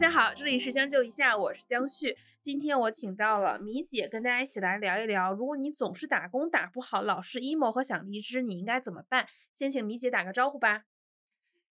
[0.00, 2.16] 大家好，这里是将就一下，我是江旭。
[2.40, 9.26] 今天我请到了米姐，跟大家一起来聊一聊，如果你总是打工打不好，老是 emo 和想离职，你应该怎么办？
[9.54, 10.84] 先请米姐打个招呼吧。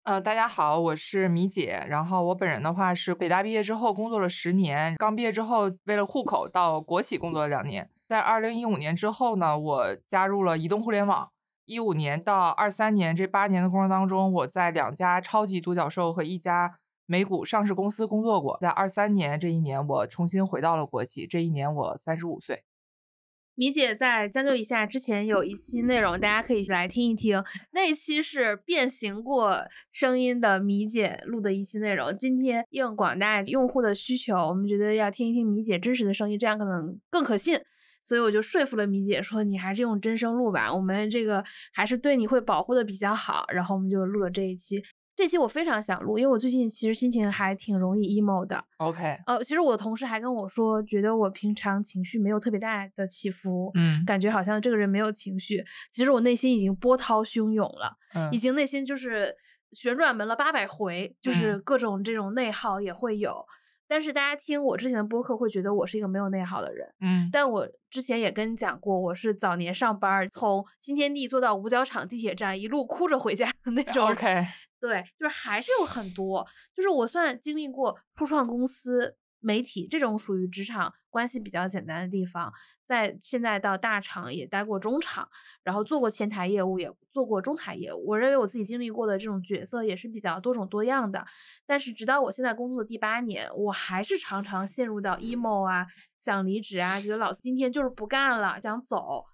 [0.03, 1.82] 呃，大家好，我是米姐。
[1.89, 7.89] 然后我本人的话是北大毕业之后工作了十年，刚毕业之后为了户口到国企工作了两年。
[8.07, 11.31] 在二零一五年之后呢，我加入了移动互联网。
[11.64, 16.79] 一五年到二三年这八年的过程当中，我在两家超级独角兽和一家。
[17.11, 21.26] 美股上市公司工作过，在二三年这一年，我重新回到了国企。
[21.26, 22.64] 这一年我三十五岁。
[23.54, 27.43] 米姐在将就一下之前有一期内容，大家可以来听一听。
[27.72, 32.14] 那期是变形过声音的米姐录的一期内容。
[32.19, 37.58] 今天应广大用户的需求，我们觉得要听一听米姐真实的声音，这样可能更可信。
[38.05, 43.47] 所以我就说服了米姐，说你还是用真声录吧，我们这个还是对你会保护的比较好。
[43.48, 44.83] 然后我们就录了这一期。
[45.19, 48.64] 这期我非常想录，因为我最近其实心情还挺容易 emo 的。
[48.77, 55.64] OK，呃，其实我的同事还跟我说，觉得我平常情绪没有特别大的起伏，嗯，感觉好像这个人没有情绪。
[55.91, 59.34] 其实我内心已经波涛汹涌了，嗯，已经内心就是
[59.72, 63.44] 旋转门了八百回，就是各种这种内耗也会有。
[63.89, 74.11] 但是大家听我之前的播客会觉得我是一个没有内耗的人，嗯，但我之前也跟你讲过，我是早年上班从新天地坐到五角场地铁站，一路哭着回家的那种。
[74.11, 74.46] OK。
[74.80, 82.52] 对，就是还是有很多，就是我算经历过初创公司、媒体这种属于职场关系比较简单的地方，
[82.86, 85.28] 在现在到大厂也待过中厂，
[85.64, 88.06] 然后做过前台业务，也做过中台业务。
[88.06, 91.26] 我认为我自己经历过的这种角色也是比较多种多样的。
[91.66, 95.86] 但是直到我现在工作的第八年，我还是常常陷入到 emo 啊，
[96.20, 99.24] 想离职啊，觉得老子今天就是不干了，想走。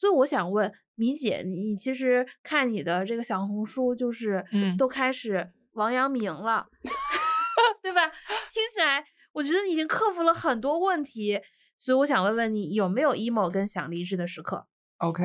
[0.00, 0.72] 所以我想问。
[0.96, 4.44] 米姐，你其实看你的这个小红书，就是
[4.76, 6.66] 都开始王阳明了，
[7.82, 8.06] 对吧？
[8.52, 9.02] 听起来
[9.32, 11.40] 我觉得你已经克服了很多问题，
[11.78, 14.66] 所以我想问问你，有没有 emo 跟想离职的时刻
[14.98, 15.24] ？OK，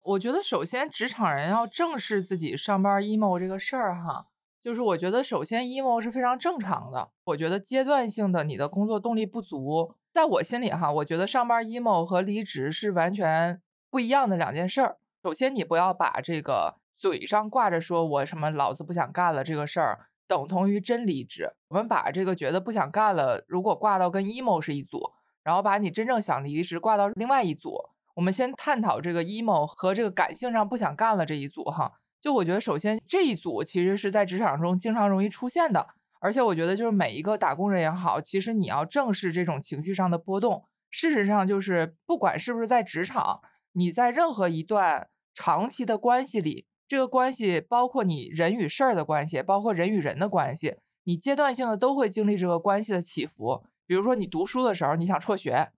[0.00, 4.28] 我觉得首先职场人要正视自己上班 emo 这个事儿哈，
[4.64, 7.10] 就是我觉得首先 emo 是非常正常的。
[7.24, 13.60] 我觉得阶段性的你的工作动力不足，在我心里哈，我觉得上班 emo 和离职是完全
[13.92, 14.96] 不一样的两件事儿。
[15.22, 21.52] 首先，你不要把这个嘴上挂着说我什么老子不想干了这个事儿等同于真离职。
[21.68, 27.76] 我们把这个觉得不想干了，如果挂到跟 emo 是一组，然后把你真正想离职挂到另外一组。
[28.14, 31.92] 我们先探讨这个 emo 和这个感性上不想干了这一组哈。
[32.18, 35.86] 就我觉得，首先这一组其实是在职场中经常容易出现的，
[36.18, 40.64] 而且我觉得就是每一个打工人也好，其实你要正视这种情绪上的波动。
[40.90, 43.40] 事实上，就是不管是不是在职场，
[43.72, 45.08] 你在任何一段。
[45.34, 53.64] 长期的关系里，这个关系包括你人与事儿的关系，包括人与人的关系，你阶段性的都会经历这个关系的起伏。
[53.86, 55.70] 比如说你读书的时候，你想辍学，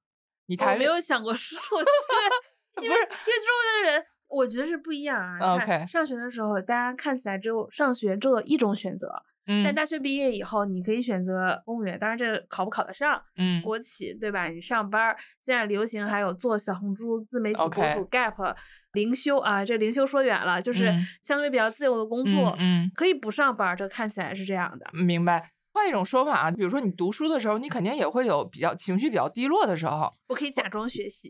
[0.47, 1.56] 你谈没有想过辍学，
[2.75, 5.55] 不是因为周围的人，我觉得是不一样啊。
[5.55, 9.22] OK，上学的时候，大家看起来只有上学只有一种选择。
[9.65, 14.49] 但大学毕业以后，你可以选择公务员，当然这考不考得上，嗯，国企对吧？
[14.49, 18.56] 你上班现在流行还有做小红书自媒体博主，gap
[18.93, 25.54] 灵修啊，这灵修说远了，就是相对比较自由的工作，嗯，可以不上班，这看起来是这样的，明白。
[25.75, 30.09] 换一种说法啊，比如说你读书的时候，你肯定也会有比较情绪比较低落的时候。
[30.29, 31.29] 我可以假装学习，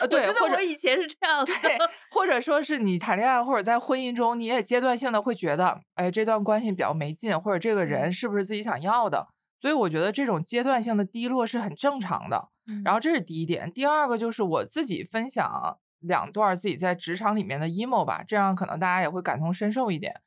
[0.00, 1.78] 呃， 对，或者我以前是这样的，对，
[2.10, 9.28] 或者说是你谈恋爱或者在婚姻中，你也阶段性的会觉得，哎，这段关系比较没劲，或者这个人是不是自己想要的？
[9.60, 12.48] 所以我觉得这种阶段性的低落是很正常的。
[12.84, 20.20] 然后这是第一点，第二个就是我自己分享两段自己在职场里面的 emo 吧，这样可能大家也会感同身受一点。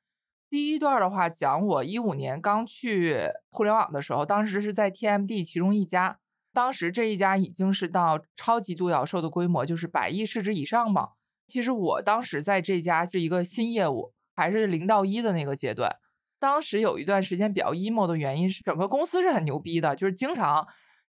[0.50, 6.20] 第一段的话讲，我一五年刚去互联网的时候，当时是在 TMD 其中一家，
[6.54, 11.10] 当时这一家已经是到超级独角兽的规模，就是百亿市值以上嘛。
[11.48, 15.98] 其实我当时在这家是一个新业务，还是零到一的那个阶段。
[16.40, 20.66] 当时有一段时间比较 emo 的原因是，整个公司是很牛逼的，就是经常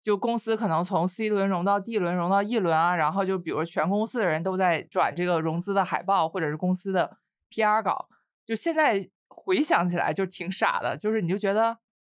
[0.03, 7.17] 就公司可能从 C 轮融到 D 轮，融到 E 轮啊，然后就比如全公司的人都在转这个融资的海报，或者是公司的
[7.49, 8.09] PR 稿，
[8.45, 9.09] 就现在。
[9.51, 11.77] 回想起来就挺傻的，就是你就觉得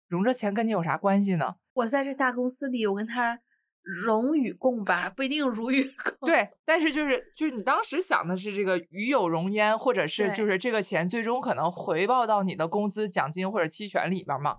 [0.10, 1.56] 融这钱跟你有啥关系呢？
[1.72, 3.40] 我在这大公司里，我跟他
[3.82, 5.82] 荣与共吧，不一定如与
[6.20, 6.28] 共。
[6.28, 14.58] 对，但是就是就是你当时想的是这个与有荣焉，或者是就是这个钱最终可能回报到你的工资、奖金或者期权里边嘛。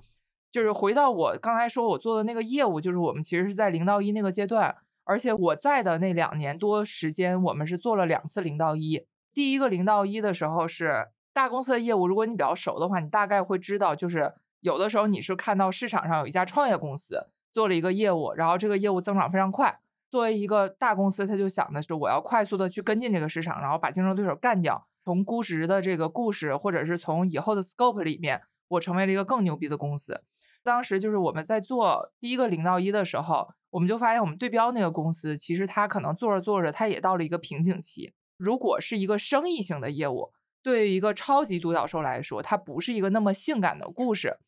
[0.51, 4.75] 就是回到我刚才说我做的那个业务，就是我们其实是在零到一那个阶段，
[5.05, 9.07] 而且我在的那两年多时间，我们是做了两次零到一。
[9.35, 11.09] 第一个零到一的时候是。
[11.33, 19.81] 大公司的业务，如果你比较熟的话，你大概会知道，就是有的时候你是看到市场上有一家创业公司做了一个业务，然后这个业务增长非常快。
[20.11, 24.87] 作为一个大公司，他就想的是我要快速的去跟进这个市场，然后把竞争对手干掉。
[25.05, 30.23] 从估值的这个故事，或者是从以后的 scope 里面，我成为了一个更牛逼的公司。
[30.63, 38.13] 当时就是我们在做第一个零到一的时候，我们就发现我们对标那个公司，其实它可能做着做着，它也到了一个瓶颈期。
[38.37, 40.31] 如果是一个生意型的业务，
[40.63, 44.39] 对于一个超级独角兽来说，它不是一个那么性感的故事。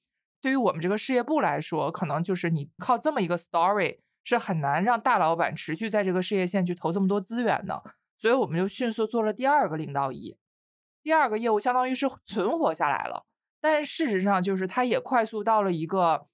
[0.40, 7.82] 对于我们这个事业部来说，可能就是你靠这么一个 story 是很难让大老板持续在这个事业线去投这么多资源的。
[8.16, 10.36] 所以我们就迅速做了第二个零到一。
[11.02, 13.26] 第二个业务相当于是存活下来了，
[13.60, 16.26] 但事实上就是它也快速到了一个，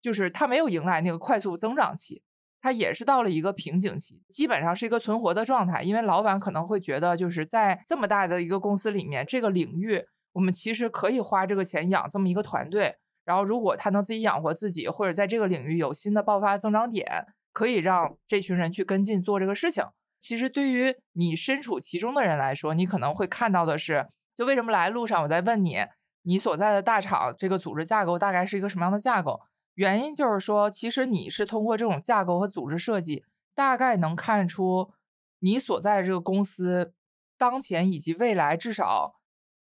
[0.00, 2.22] 就是它没有迎来那个快速增长期，
[2.64, 5.82] 它也是到了一个瓶颈期，基本上是一个存活的状态。
[5.82, 10.02] 因为老板可能会觉得，就是在这么大的一个公司里面，这个领域
[10.32, 12.96] 我们其实可以花这个钱养这么一个团队，
[13.26, 19.84] 然后如果他能自己养活自己，或者在这个领域有新的爆发增长点，可以让这群人去跟进做这个事情。
[20.18, 25.80] 其实对于你身处其中的人来说，你可能会看到的是，就为什么来路上我在问你，
[26.22, 29.38] 你所在的大厂这个组织架构大概是一个什么样的架构？
[29.74, 33.24] 原因就是说，其实你是通过这种架构和组织设计，
[33.54, 34.92] 大概能看出
[35.40, 36.92] 你所在这个公司
[37.36, 39.16] 当前以及未来至少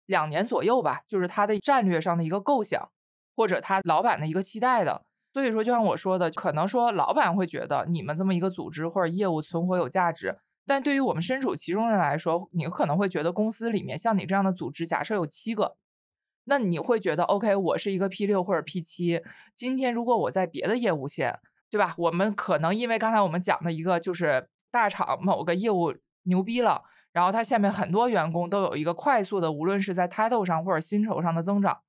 [0.06, 2.90] 两年左右吧，就是它的战略上的一个构想，
[3.36, 5.04] 或者他老板的一个期待的。
[5.34, 15.76] 所以说，就像我说的，可能说老板会觉得你们这么一个组织或者业务存活有价值，但对于我们身处其中人来说，你可能会觉得公司里面像你这样的组织，假设有七个，
[16.46, 19.22] 那你会觉得 OK，我是一个 P 六或者 P 七。
[19.56, 21.40] 今天如果我在别的业务线，
[21.70, 21.94] 对吧？
[21.98, 25.94] 我们可能因为刚才我们讲的一个就是大厂某个业务
[26.24, 31.80] 牛逼了，然后它下面很多员工都有一个快速的，无论是在 title 上或者薪酬上的增长。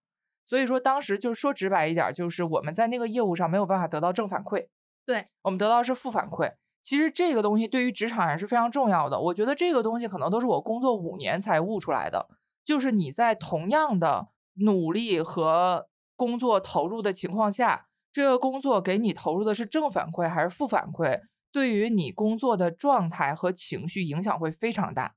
[0.46, 4.68] 所以说，当时就说直白一点，就是我们在那个业务上没有办法得到正反馈，
[5.04, 6.52] 对我们得到是负反馈。
[6.82, 9.20] 其实这个东西对于职场人是非常重要的。
[9.20, 12.28] 我觉得这个东西可能都是我工作五年才悟出来的，
[12.64, 15.86] 就是你在同样的努力和
[16.16, 21.20] 工作投入的情况下，这个工作给你投入的是正反馈还是负反馈，
[21.52, 25.14] 对于你工作的状态和情绪影响会非常大。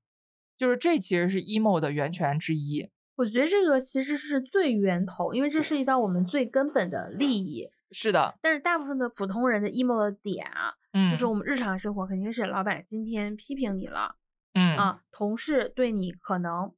[0.57, 2.89] 就是这其实是 emo 的源泉之一。
[3.15, 7.69] 我觉得这个其实是最源头，因为这涉及到我们最根本的利益。
[7.91, 14.15] 是的，但是大部分的普通人的 emo 的点啊，嗯，就是我们日常生活肯定是老板今天批评你了，
[14.53, 16.71] 嗯啊，同事对你可能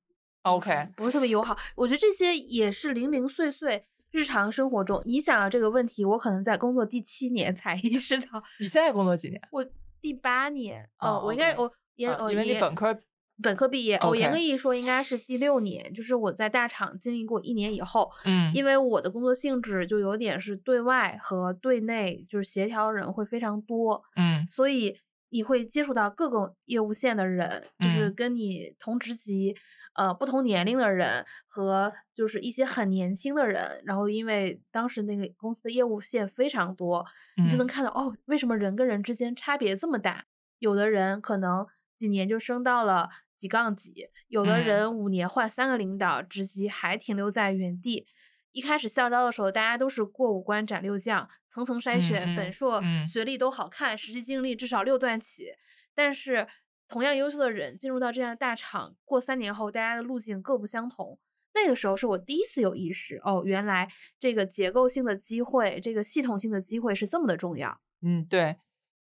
[0.43, 1.55] OK 不是特别友好。
[1.75, 8.43] 我觉得这些也是零零碎碎日常生活中，你想到这个问题，我可能在工作第七年 才意识到。
[8.59, 9.41] 你现在工作几年？
[9.51, 9.65] 我
[10.01, 12.99] 第八年，哦我应该我研嗯因为你本科
[13.41, 24.97] 本科毕业，我严格意义说应该是第六年，就是我在大厂经历过一年以后，嗯因为我的工作性质就有点是对外和对内就是协调人会非常多，嗯所以
[25.29, 29.55] 你会接触到各个业务线的人，就是嗯跟你同职级。
[29.93, 37.05] 呃，不同年龄的人和就是一些很年轻的人，然后因为当时那个公司的业务线非常多，
[37.37, 40.25] 你就嗯能看到哦，为什么人跟人之间差别这么大？
[40.59, 41.67] 有的人可能
[41.97, 48.07] 几年就升到了几杠几，有的嗯人五年换三个领导，职级还停留在原地。
[48.53, 55.53] 一开始校招的时候，大家都是过五关斩六将，层层筛选，本硕、嗯学历都好看，实际经历至少六段起。
[55.93, 56.47] 但是
[56.91, 61.17] 同样优秀的人进入到这样的大厂，过三年后，大家的路径各不相同。
[61.53, 67.79] 那个时候是我第一次有意识，哦，原来这个结构性的机会，这个系统性的机会是这么的重要。
[68.01, 68.57] 嗯，对。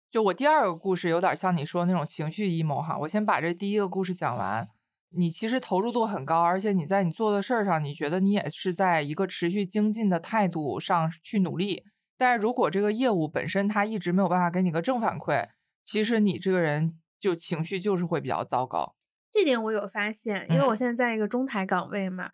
[0.10, 4.68] 就我第二个故事有点像你说的那种情绪 emo 哈，我先把这第一个故事讲完。
[5.10, 11.84] 你其实投入度很高，而且你在你做的事儿上，你觉得你也是在一个持续精进的态度上去努力。
[12.18, 15.50] 但是如果这个业务本身它一直没有办法给你个正反馈，
[15.84, 18.95] 其实你这个人就情绪就是会比较糟糕。
[19.31, 20.77] 这点我有发现，因为我嗯。
[20.77, 22.29] 现在在一个中台岗位嘛，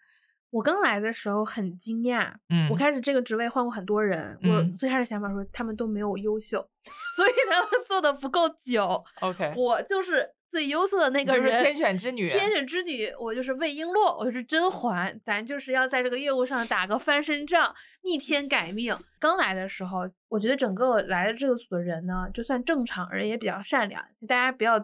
[0.51, 2.69] 我刚来的时候很惊讶，嗯。
[2.69, 4.77] 我开始这个职位换过很多人，我嗯。
[4.77, 6.59] 最开始想法说他们都没有我优秀，
[7.15, 12.27] 所以他们做的不够久，OK，我就是最优秀的那个人，就是天选之女。
[12.27, 18.93] 天选之女，我就是魏璎珞，我是甄嬛，咱就是要在这个业务上打个翻身仗，逆天改命。
[19.17, 24.77] 刚来的时候，我觉得整个来的这个组的人呢，就算正常，人也比较善良，就大家不要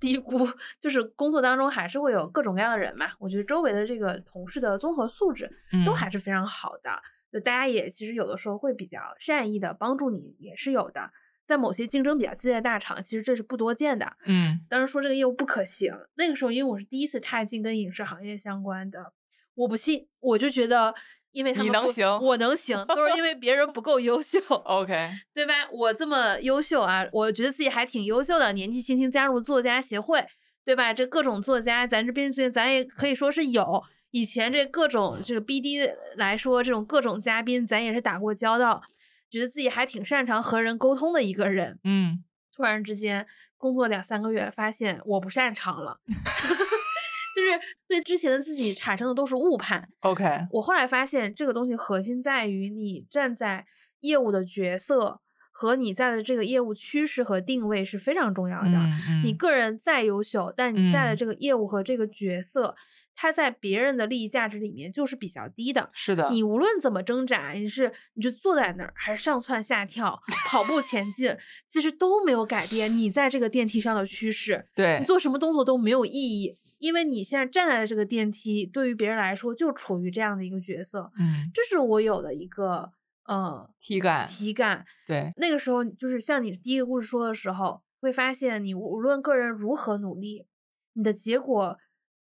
[0.00, 0.48] 低估，
[0.80, 3.10] 就是工作当中还是会有各种各样的人嘛。
[3.18, 5.46] 我觉得周围的这个同事的综合素质
[5.84, 6.90] 都嗯还是非常好的，
[7.30, 11.10] 就大家也其实有的时候会比较善意的帮助你，也是有的。
[11.50, 14.06] 在某些竞争比较激烈的大厂，其实这是不多见的。
[14.24, 19.12] 嗯当时说这个业务不可行，那个时候因为我是第一次踏进跟影视行业相关的，
[19.56, 20.94] 我不信，我就觉得
[21.32, 24.38] 因为他们不你能行我能行， 都是因为别人不够优秀。
[24.64, 25.68] OK，对吧？
[25.72, 30.24] 我这么优秀啊，我觉得自己还挺优秀的，年纪轻轻加入作家协会，
[30.64, 30.94] 对吧？
[30.94, 33.82] 这各种作家，咱这编剧咱也可以说是有。
[34.12, 38.82] 以前这各种这个 BD 来说，这种各种嘉宾，咱也是打过交道，
[39.30, 41.78] 觉得自己还挺擅长和人沟通的一个人。
[41.84, 45.98] 嗯突然之间，工作两三个月，发现我不擅长了，
[47.34, 47.58] 就是
[47.88, 49.88] 对之前的自己产生的都是误判。
[50.00, 53.64] ，OK，我后来发现，这个东西核心在于你站在
[54.00, 55.20] 业务的角色
[55.50, 58.70] 和你在的这个业务趋势和定位是非常重要的。
[58.70, 62.74] 嗯嗯，你个人再优秀，但你在的嗯这个业务和这个角色，
[63.14, 65.90] 它在别人的利益价值里面就是比较低的。
[65.92, 71.36] 是的，你无论怎么挣扎，你是你就坐在那儿，还是上蹿下跳、跑步前进，
[71.68, 74.66] 其实都没有改变你在这个电梯上的趋势。
[74.74, 81.10] 对你做什么动作都没有意义，因为你现在站在这个电梯，对于别人来说就处于这样的一个角色。
[81.18, 82.90] 嗯这是我有的一个
[83.26, 84.86] 呃体感，体感。
[85.06, 90.46] 对那个时候就是像你第一个故事说的时候，会发现你无论个人如何努力，
[90.94, 91.78] 你的结果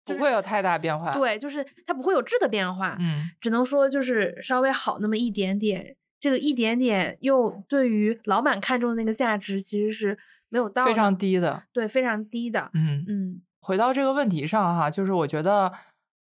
[0.05, 5.95] 就是不会有太大变化。，对，就是它不会有质的变化，嗯只能说就是稍微好那么一点点。
[6.17, 10.17] 这个一点点又对于老板看中的那个价值其实是
[10.49, 11.63] 没有到非常低的。
[11.71, 12.71] 对非常低的。
[12.73, 15.71] 嗯，嗯回到这个问题上哈，就是我觉得，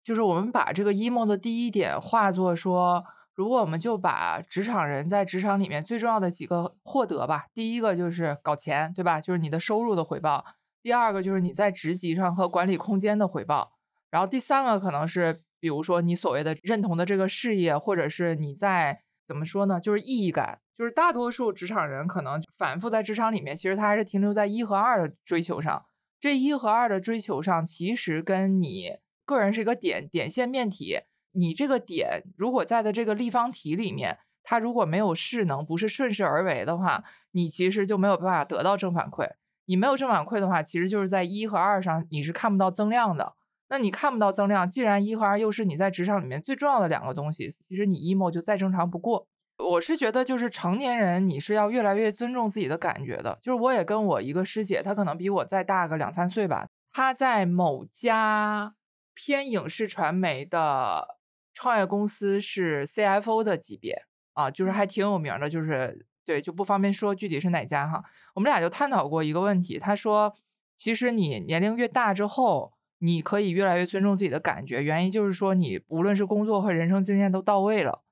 [0.03, 9.21] 就是我们把这个 emo 的第一点化作说，如果我们就把职场人在职场里面最重要的几个获得吧，第一个就是搞钱，对吧？
[9.21, 10.43] 就是你的收入的回报；
[10.83, 13.73] 第二个就是你在职级上和管理空间的回报；
[14.11, 20.61] 然后第三个可能是，比如说你所谓的认同的这个事业，或者是你在怎么说呢，就是意义感。
[20.79, 25.85] 就是大多数职场人可能反复在职场里面，其实他还是停留在一和二的追求上。
[26.19, 28.97] 这一和二的追求上，其实跟你
[29.27, 31.01] 个人是一个点点线面体。
[31.33, 39.29] 你这个点如果在的这个立方体里面，它如果没有势能，不是顺势而为的话，你其实就没有办法得到正反馈。
[39.71, 43.35] 你没有正反馈的话，其实就是在一和二上你是看不到增量的。
[43.69, 49.29] 那你看不到增量，既然一和二又是你在职场里面最重要的两个东西，其实你 emo 就再正常不过。
[49.59, 53.39] 我是觉得，就是成年人，你是要越来越尊重自己的感觉的。
[53.41, 58.75] 就是我也跟我一个师姐，她可能比我再大个两三岁吧，她在某家
[59.15, 61.17] 偏影视传媒的
[61.55, 68.05] 创业公司是 CFO 的级别啊，就是还挺有名的，就是对，就不方便说具体是哪家哈。
[68.35, 70.33] 我们俩就探讨过一个问题，他说，
[70.77, 78.05] 其实你年龄越大之后，你可以越来越尊重自己的感觉，原因就是说你无论是工作和人生经验都到位了。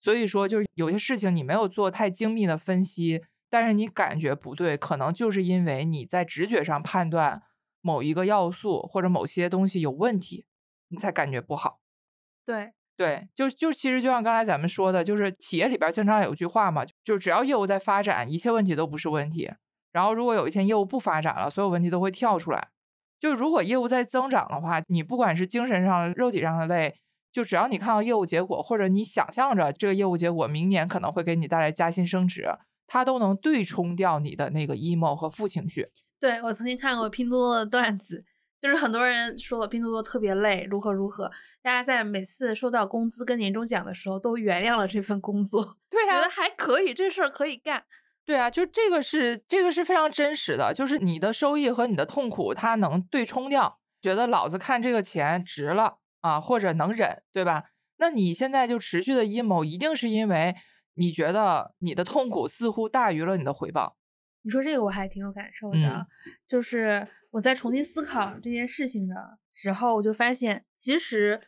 [0.00, 7.42] 所以说，就有些事情你没有做太精密的分析，但是你感觉不对，可能就是因为你在直觉上判断
[7.82, 10.46] 某一个要素或者某些东西有问题，
[10.88, 11.80] 你才感觉不好。
[12.46, 19.50] 对，对，就就其实就像刚才咱们说的，就是企业里边经常有句话嘛，就只要业务在发展，一切问题都不是问题。
[19.92, 22.68] 然后如果有一天业务不发展了，所有问题都会跳出来。
[23.20, 26.94] 就如果业务在增长的话，你不管是精神上、肉体上的累，
[27.32, 32.46] 就只要你看到业务结果，或者你想象着这个业务结果明年可能会给你带来加薪升职，
[32.86, 35.88] 它都能对冲掉你的那个 emo 和负情绪。
[36.20, 38.24] 对我曾经看过拼多多的段子，
[38.60, 41.30] 就是很多人说拼多多特别累，如何如何，
[41.62, 47.84] 大家在每次收到工资跟年终奖的时候都原谅了这份工作， 对呀、觉得还可以，这事儿可以干。
[48.24, 57.64] 对啊，就这个是这个是非常真实的，就是你的收益和你的痛苦，它能对冲掉，觉得老子看这个钱值了啊，或者能忍，对吧？
[57.98, 60.56] 那你现在就持续的 emo，一定是因为
[60.96, 63.96] 你觉得你的痛苦似乎大于了你的回报。
[64.46, 66.06] 你说这个我还挺有感受的，嗯
[66.46, 69.16] 就是我在重新思考这件事情的
[69.52, 71.40] 时候，我就发现，其实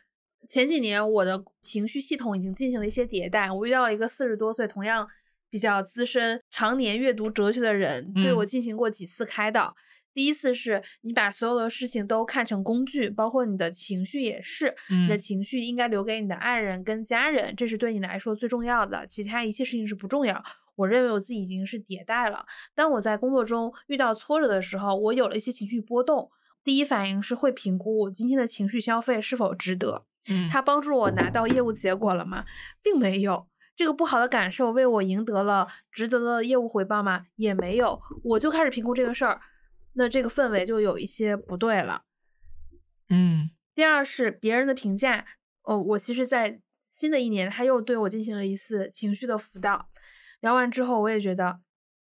[0.49, 3.49] 前几年我的情绪系统已经进行了一些迭代。
[3.49, 5.07] 我遇到了一个四十多岁、同样
[5.49, 9.73] 比较资深、常年阅读哲学的人，对嗯我进行过几次开导。
[10.13, 20.43] 第一次是你把所有的事情都看成工具，包括你的情绪也是，你的嗯情绪应该留给你的爱人跟家人，这是对你来说最重要的，其他一切事情是不重要。
[20.79, 22.45] 我认为我自己已经是迭代了。
[22.73, 26.31] 当我在工作中遇到挫折的时候，我有了一些情绪波动，
[26.63, 30.05] 第一反应是会评估我今天的情绪消费是否值得。
[30.29, 32.45] 嗯，它帮助我拿到业务结果了吗？
[32.81, 33.47] 并没有。
[33.75, 37.25] 这个不好的感受为我赢得了值得的业务回报吗？
[37.35, 38.01] 也没有。
[38.23, 39.41] 我就开始评估这个事儿，
[39.93, 42.03] 那这个氛围就有一些不对了。
[43.09, 45.25] 嗯第二是别人的评价，
[45.63, 49.88] 哦，我其实，在新的一年，他又对我进行了一次情绪的辅导。
[50.41, 51.59] 聊完之后，我也觉得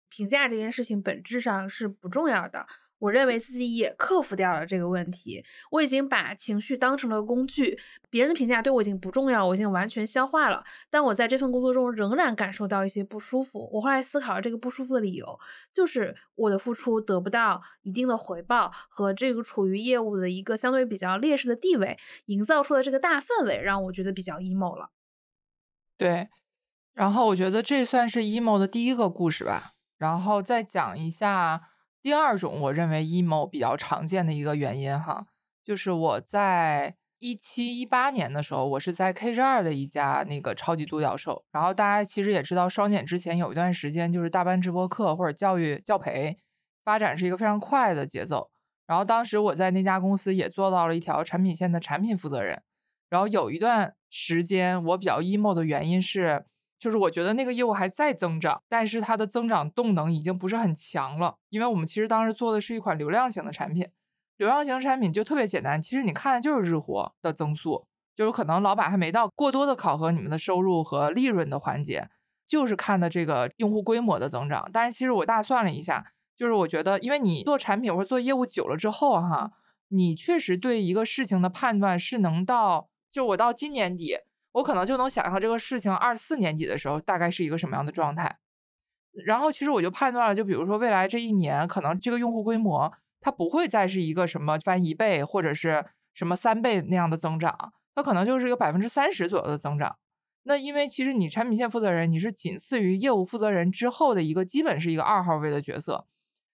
[0.08, 2.66] 评价这件事情本质上是不重要的。
[3.00, 5.44] 我认为自己也克服掉了这个问题。
[5.70, 7.78] 我已经把情绪当成了工具，
[8.10, 10.64] 别人的评价对我已经不重要，我已经完全消化了。
[10.90, 13.70] 但我在这份工作中仍然感受到一些不舒服。
[13.72, 15.38] 我后来思考了这个不舒服的理由，
[15.72, 24.90] 就是我的付出得不到一定的回报，和这个处于业务的一个相对比较劣势的地位，营造出的这个大氛围让我觉得比较 emo 了。
[25.96, 26.28] 对，
[26.98, 29.74] 然后我觉得这算是 emo 的第一个故事吧。
[29.98, 31.62] 然后再讲一下。
[32.00, 35.26] 第二种，我认为 emo 比较常见的一个原因哈，
[35.62, 41.44] 就是我在一七一八年的时候，我是在 K 十二的一家那个超级独角兽。
[41.52, 46.38] 然后大家其实也知道，双减之前有一段时间，就是大班直播课或者教育教培
[46.84, 48.50] 发展是一个非常快的节奏。
[48.86, 52.62] 然后当时我在那家公司也做到了一条产品线的产品负责人。
[53.10, 56.46] 然后有一段时间我比较 emo 的原因是。
[56.78, 61.36] 就是我觉得那个业务还在增长，但是它的增长动能已经不是很强了。
[61.48, 63.88] 因为我们其实当时做的是一款流量型的产品，
[64.36, 72.08] 流量型产品就特别简单，其实你看的就是日活的增速，就是可能老板还没到过多的考核你们的收入和利润的环节，
[72.46, 74.70] 就是看的这个用户规模的增长。
[74.72, 79.50] 但是其实我大算了一下，就是我觉得，因为你做产品或者做业务久了之后，哈，
[79.88, 84.18] 你确实对一个事情的判断是能到，就我到今年底。
[84.52, 88.38] 我可能就能想象这个事情二四年级的时候大概是一个什么样的状态，
[89.24, 99.96] 然后其实我就判断了，就比如说未来这一年，可能这个用户规模它不会再是一个什么翻一倍或者是什么三倍那样的增长，它可能就是一个百分之三十左右的增长。
[100.44, 106.06] 那因为其实你产品线负责人，你是仅次于业务负责人之后的一个基本是一个二号位的角色，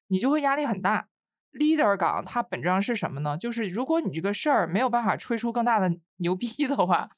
[0.09, 1.09] 你就会压力很大。
[1.53, 3.39] leader 岗它本质上是什么呢？
[3.39, 7.11] 就是如果你这个事儿没有办法吹出更大的牛逼的话。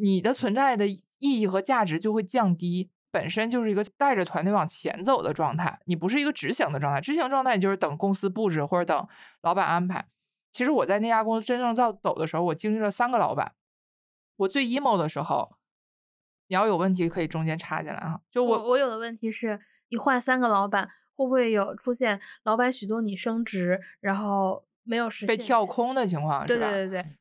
[0.00, 7.00] 你的存在的意义和价值就会降低，本身就是一个带着团队往前走的状态，你不是一个执行的状态。
[7.00, 9.08] 执行状态你就是等公司布置或者等
[9.42, 10.06] 老板安排。
[10.50, 13.52] 其实我在那家公司真正在走的时候，我经历了三个老板。
[14.36, 15.56] 我最 emo 的时候，
[16.46, 18.20] 你要有问题可以中间插进来哈。
[18.30, 26.46] 就我我有的问题是，你换三个老板，会不会有出现老板许多你升职，然后没有实现被跳空的情况？
[26.46, 27.16] 对对对对。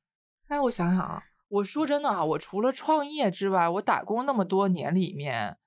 [0.47, 1.23] 哎，我想想啊。
[1.49, 5.57] 我说真的啊，我除了创业之外，我打工那么多年里面，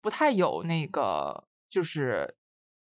[0.00, 2.36] 不太有那个就是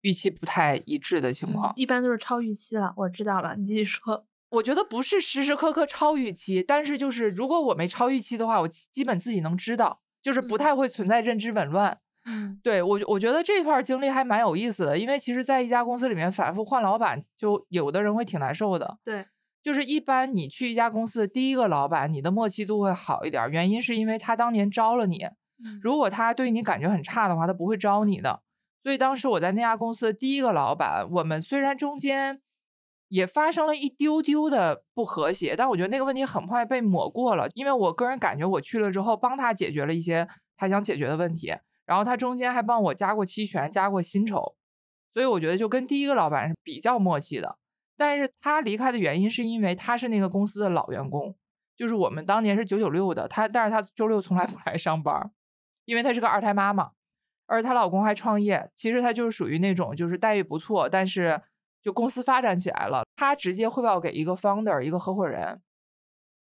[0.02, 2.92] 预期不太一致的情况，一般都是超预期了。
[2.96, 4.26] 我知道了，你继续说。
[4.50, 11.98] 我觉得不是时时刻刻超预期，但是就是如果我没超预期的话，我基本自己能知道，就是不太会存在认知紊乱。
[12.26, 18.98] 嗯，对我我觉得这段经历还蛮有意思的，因为其实在一家公司里面反复换老板，就有的人会挺难受的。
[19.02, 19.26] 对。
[19.62, 25.26] 就是一般你去一家公司的第一个老板，你的默契度会好一点，原因是因为他当年招了你。
[25.80, 28.42] 如果他对你感觉很差的话，他不会招你的。
[28.82, 32.40] 所以当时我在那家公司的第一个老板，我们虽然中间
[33.06, 41.54] 也发生了一丢丢的不和谐，但我觉得那个问题很快被抹过了，因为我个人感觉我去了之后帮他解决了一些他想解决的问题，
[41.86, 44.56] 然后他中间还帮我加过期权，加过薪酬，
[45.14, 47.58] 所以我觉得就跟第一个老板是比较默契的。
[47.96, 51.36] 但是他离开的原因是因为他是那个公司的老员工，
[51.76, 55.30] 就是我们当年是九九六的，他但是他周六从来不 来上班，
[55.84, 56.92] 因为他是个二胎妈妈，
[57.46, 61.42] 而她老公还创业，其实他就是属于那种就是待遇不错，但是
[61.82, 65.60] 就公司发展起来了，他直接汇报给一个 founder 一个合伙人，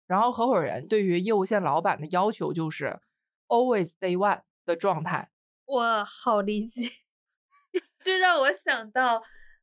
[0.06, 3.00] 然后合伙人对于业务线老板的要求就是
[3.48, 5.30] always day one 的状态，
[5.66, 6.90] 我好理解，
[8.02, 9.22] 这让我想到。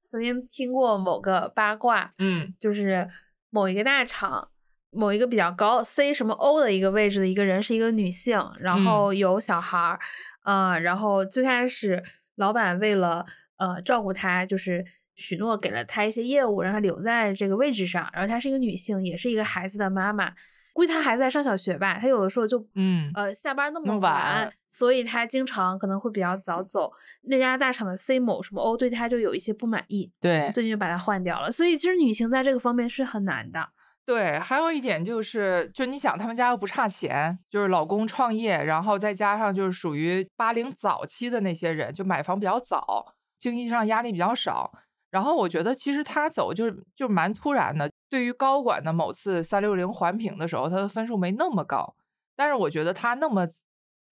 [0.09, 3.09] 曾经听过某个八卦，嗯，就是
[3.49, 4.49] 某一个大厂，
[4.91, 9.99] 某一个比较高 C 什么 O 的一个位置的一个人是一个女性，然后有小孩儿，
[10.43, 12.03] 呃，然后最开始
[12.35, 13.25] 老板为了
[13.57, 18.09] 呃照顾她，就是许诺给了她一些业务，让她留在这个位置上。
[18.13, 20.33] 然后她是一个女性，也是一个孩子的妈妈，
[20.77, 24.53] 估计他还在上小学吧，他有的时候就嗯呃下班那么晚。
[24.69, 26.91] 所以他经常可能会比较早走，
[27.23, 31.51] 那家大厂的 C 某什么 O 对他就有一些不满意，对，最近就把他换掉了。
[31.51, 33.69] 所以其实女性在这个方面是很难的。
[34.05, 44.71] 对，还有一点就是，就你想他们家又不差钱，就是老公创业，然后再加上就是属于八零早期的那些人，就买房比较早，经济上压力比较少。
[45.09, 47.89] 然后我觉得其实他走就就蛮突然的。
[48.09, 51.95] 对于高管的某次三六零环评的时候，他的分数没那么高，
[52.35, 53.47] 但是我觉得他那么。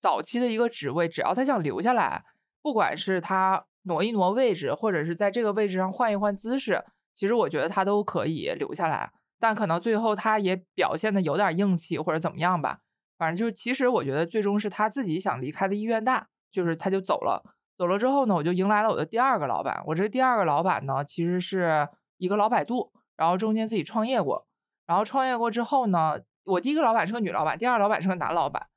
[0.02, 2.24] 早期的一个职位，只要他想留下来，
[2.62, 6.84] 不管是他挪一挪位置，或者是在这个位置上换一换姿势，
[7.16, 9.12] 其实我觉得他都可以留下来。
[9.40, 12.82] 但可能最后他也表现的有点硬气或者怎么样吧，
[13.18, 17.42] 反正就其实我觉得最终是他自己想离开的意愿大，就是他就走了。
[17.76, 19.82] 走了之后呢，我就迎来了我的第二个老板。
[19.88, 24.48] 我这第二个老板呢，其实是一个老百度，然后中间自己创业过。
[24.88, 28.68] 然后创业过之后呢，我第一个老板是个女老板，第二个老板是个男老板。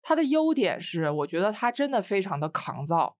[0.00, 3.16] 他的优点是，我觉得他真的非常的抗造。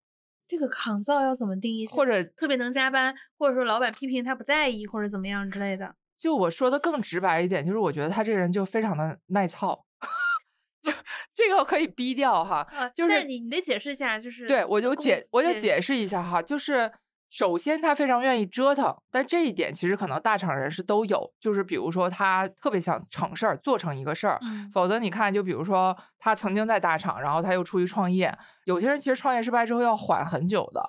[0.46, 1.86] 这个抗造要怎么定义？
[1.88, 5.94] 或者特别能加班，或者说老板批评他不在意，或者怎么样之类的。
[6.18, 9.84] 就我说的更直白一点，就是我觉得他这个人就非常的耐操。
[10.80, 10.90] 就
[11.34, 16.90] 这个可以逼掉哈，就是你你得解释一下，就是对我就解我就解释一下哈，就是。
[17.30, 24.40] 首先，他非常愿意折腾，但这一点其实可能大厂人士都有，就是比如说他特别想成事儿，做成一个事儿。
[24.72, 28.34] 否则你看，就比如说他曾经在大厂，然后他又出去创业。
[28.64, 30.82] 有些人其实创业失败之后要缓很久的，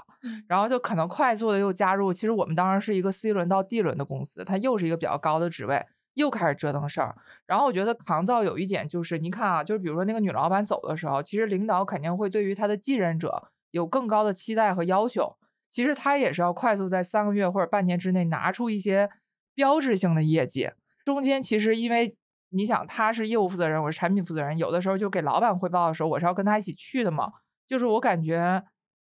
[0.47, 2.13] 然后就可能快速的又加入。
[2.13, 7.17] 其实我们当时是一个 C 轮到 D 轮的公司，他又是一个比较高的职位，又开始折腾事儿。
[7.45, 15.35] 然后我觉得扛造有一点就是，你看啊，就是比如说那个女老板走的时候，其实领导肯定会对于他的继任者有更高的期待和要求。
[15.69, 19.09] 其实他也是要快速在三个月或者半年之内拿出一些
[19.53, 20.71] 标志性的业绩。
[21.05, 22.15] 中间其实因为
[22.49, 27.31] 你想他是业务负责人，我是产品负责人，有的时候就给老板汇报的时候，我是要跟他一起去的嘛。
[27.67, 28.63] 就是我感觉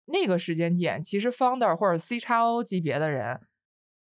[0.07, 3.41] 那个时间点，其实 founder 或者 C 叉 O 级别的人，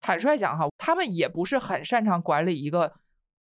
[0.01, 2.93] 坦率讲哈，他们也不是很擅长管理一个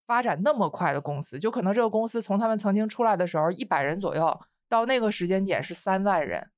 [0.06, 1.40] 发展那么快的公司。
[1.40, 6.50] 就可能这个公司从他们曾经出来的时候一百人左右，到那个时间点是三万人。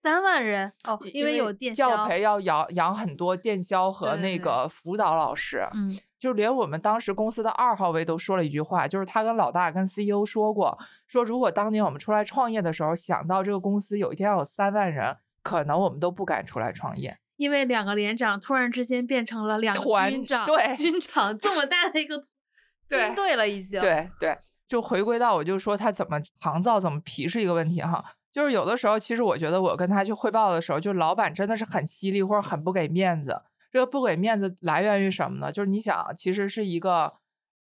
[0.00, 5.68] 三万人哦，因为有电销，教培要养养很多电销和那个辅导老师。
[5.74, 17.18] 嗯，就连我们当时公司的二号位都说了一句话，就是他跟老大跟 CEO 说过，说如果当年我们出来创业的时候想到这个公司有一天要有三万人，可能我们都不敢出来创业。
[17.36, 22.16] 因为两个连长突然之间变成了两个军长，对军长这么大的一个
[22.88, 23.80] 军队了，已经。
[23.80, 28.04] 对对，就回归到我就说他怎么行造怎么皮是一个问题哈。
[28.30, 33.42] 就是有的时候，其实我觉得我跟他去汇报的时候，就老板真的是很犀利或者很不给面子。
[33.70, 35.52] 这个不给面子来源于什么呢？
[35.52, 37.14] 就是你想，其实是一个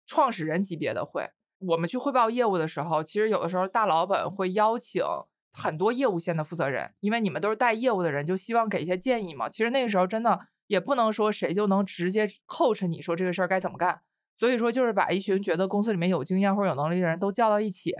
[0.05, 5.03] 创始人级别的会，我们去汇报业务的时候，其实有的时候大老板会邀请
[5.51, 9.49] 很多业务线的负责人，因为你们都是带业务的人，就希望给一些建议嘛。
[9.49, 13.99] 其实那个时候真的也不能说谁就能直接 coach 你说这个事儿该怎么干，
[14.37, 17.95] 所以说就是把一群觉得公司里面有经验或者有能力的人都叫到一起。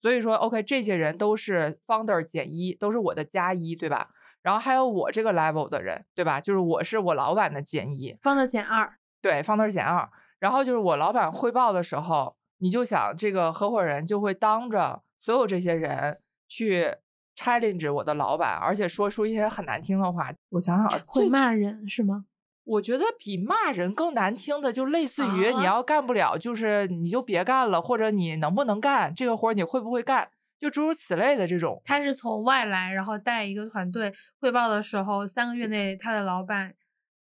[0.00, 4.08] 所以说，OK，这些人都是 founder 减一，都是我的加一，对吧？
[4.42, 6.40] 然后还有我这个 level 的人，对吧？
[6.40, 10.08] 就是我是我老板的减一，founder 减二，对，founder 减二。
[10.38, 16.96] 然后就是我老板汇报的时候，你就想这个合伙人就会当着所有这些人去
[17.36, 20.32] challenge 我的老板，而且说出一些很难听的话。
[20.48, 22.24] 我想想，会骂人是吗？
[22.64, 31.82] 我觉得比骂人更难听的，就类似于你要干不了，就是你就别干了，或者你能不能干这个活，你会不会干，就诸如此类的这种。
[31.84, 36.74] 他是从外来，然后带一个团队汇报的时候，三个月内他的老板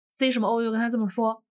[0.09, 1.43] C 什么 O 就跟他这么说。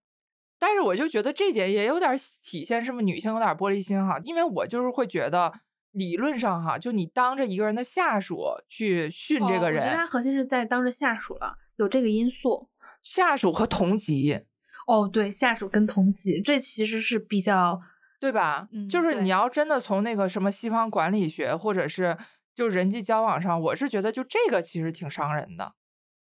[0.58, 4.18] 但是我就觉得这点也有点体现，是不是女性有点玻璃心哈？
[4.24, 5.52] 因为我就是会觉得，
[5.92, 12.68] 理论上哈，就你当着一个人的下属去训这个人，我觉得他核心是在当着下属了，有这个因素。
[13.04, 14.40] 下属和同级，
[14.88, 17.80] 哦，对，下属跟同级，这其实是比较
[18.18, 18.66] 对吧？
[18.72, 22.16] 嗯，就是你要真的从那个什么西方管理学，或者是
[22.54, 25.74] 就人际交往上，我是觉得就这个其实挺伤人的。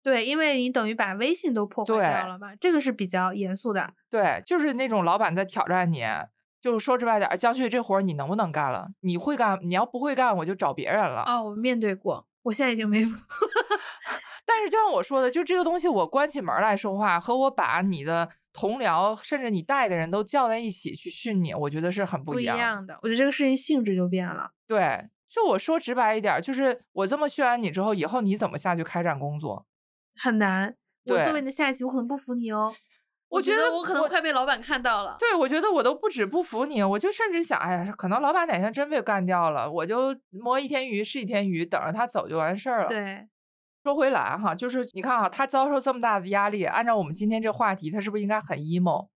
[0.03, 3.93] 对，因为你等于把微信都破坏掉了嘛，这个是比较严肃的。
[4.09, 6.03] 对，就是那种老板在挑战你，
[6.59, 8.89] 就说直白点，江旭这活你能不能干了？
[8.99, 11.23] 你会干，你要不会干，我就找别人了。
[11.25, 13.05] 哦，我面对过，我现在已经没。
[14.45, 22.99] 但是就像我说的，就这个东西，我关起门来说话，和我把你的同僚甚至你带的人都叫在一起去训你，我觉得是很不一样的。
[23.01, 24.51] 我觉得这个事情性质就变了。
[24.67, 29.65] 对，就我说直白一点，就是我这么训完你之后，以后你怎么下去开展工作？
[30.19, 30.75] 很难。
[31.05, 32.73] 我作为你的下级，我可能不服你哦。
[33.29, 35.17] 我觉得我可能快被老板看到了。
[35.17, 42.89] 对，我觉得我都不止不服你，我就甚至想，哎呀，可能老板哪天真被干掉了，我就摸一天鱼是一天鱼，等着他走就完事儿了。
[42.89, 43.27] 对。
[43.83, 49.09] 说回来哈，就是你看哈，他遭受这么大的压力，按照我们今天这话题，他是不是应该很 emo？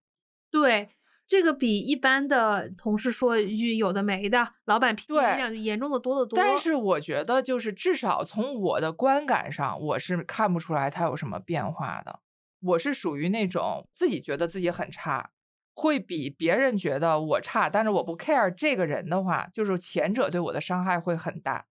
[0.50, 0.90] 对，
[1.26, 6.38] 这个比一般的同事说一句有的没的，老板批评两句严重的多得多。
[6.38, 12.20] 但是我觉得，就是至少从我的观感上，我是看不出来他有什么变化的。
[12.60, 15.30] 我是属于那种自己觉得自己很差，
[15.74, 21.64] 会比别人觉得我差，但是我不 care 这个人的话，就是前者对我的伤害会很大。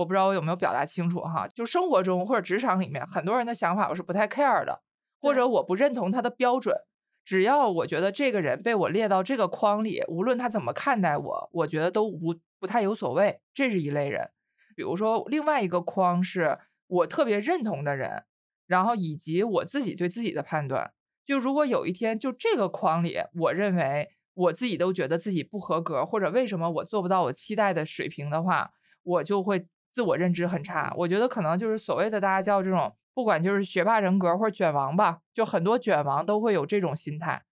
[0.00, 4.80] 我不知道我有没有表达清楚哈，就生活中或者职场里面，很多人的想法我是不太 care 的，
[5.20, 6.74] 或者我不认同他的标准。
[7.22, 13.40] 只要我觉得这个人被我列到这个框里，无论他怎么看待我，我觉得都无不太有所谓。
[13.52, 14.30] 这是一类人。
[14.74, 18.24] 比如说另外一个框是我特别认同的人，
[18.66, 20.92] 然后以及我自己对自己的判断。
[21.26, 30.92] 就如果有一天，就这个框里，我认为我自己都觉得自己不合格，或者为什么我做不到我期待的水平的话，我就会自我认知很差。
[30.96, 37.42] 我觉得可能就是所谓的大家叫这种，不管就是学霸人格或者卷王吧，就很多卷王都会有这种心态。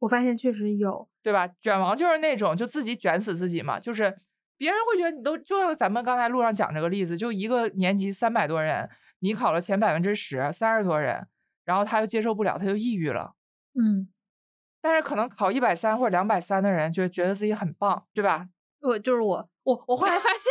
[0.00, 1.48] 我发现确实有，对吧？
[1.62, 4.18] 卷王就是那种就自己卷死自己嘛，就是
[4.56, 8.90] 别人会觉得你都就像咱们刚才路上讲这个例子，就一个年级三百多人，
[9.20, 11.26] 你考了前百分之十，三十多人。
[11.64, 13.32] 然后他又接受不了，他就抑郁了。
[13.72, 14.06] 嗯，
[14.82, 18.48] 但是可能考一百三或者两百三的人就觉得自己很棒，对吧？
[18.82, 20.42] 我就是我，我我后来发现，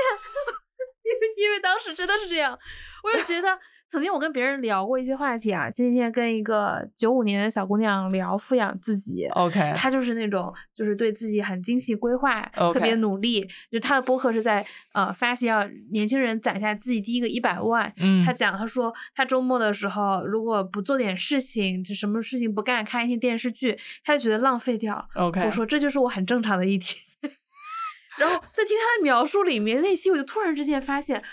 [1.37, 2.57] 因为当时真的是这样，
[3.03, 3.57] 我就觉得。
[3.93, 12.41] 曾经我跟别人聊过一些话题啊，今天跟一个九五年的小姑娘聊富养自己，OK，她就是那种就是对自己很精细规划，
[12.73, 13.47] 特别努力。
[13.69, 14.65] 就她的播客是在
[14.95, 17.93] 呃发现要年轻人攒下自己第一个一百万。
[17.97, 25.07] 嗯，她讲她说她周末的时候如果不做点事情，就什么事情不干，看一些电视剧，她就觉得浪费掉。
[25.13, 26.99] OK，我说这就是我很正常的一天。
[28.17, 31.23] 然后在听他的描述里面，内心我就突然之间发现。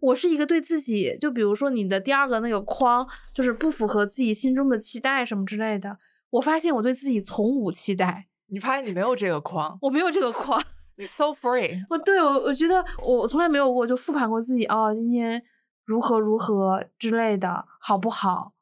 [0.00, 5.98] 我是一个对自己，就比如说你的第二个那个框，就是不符合自己心中的期待什么之类的。
[6.30, 8.26] 我发现我对自己从无期待。
[8.46, 9.76] 你发现你没有这个框？
[9.82, 10.58] 我没有这个框。
[10.96, 11.84] 你 so free。
[11.90, 15.42] 我对我我觉得我从来没有过就复盘过自己哦，今天
[15.84, 18.54] 如何如何之类的，好不好？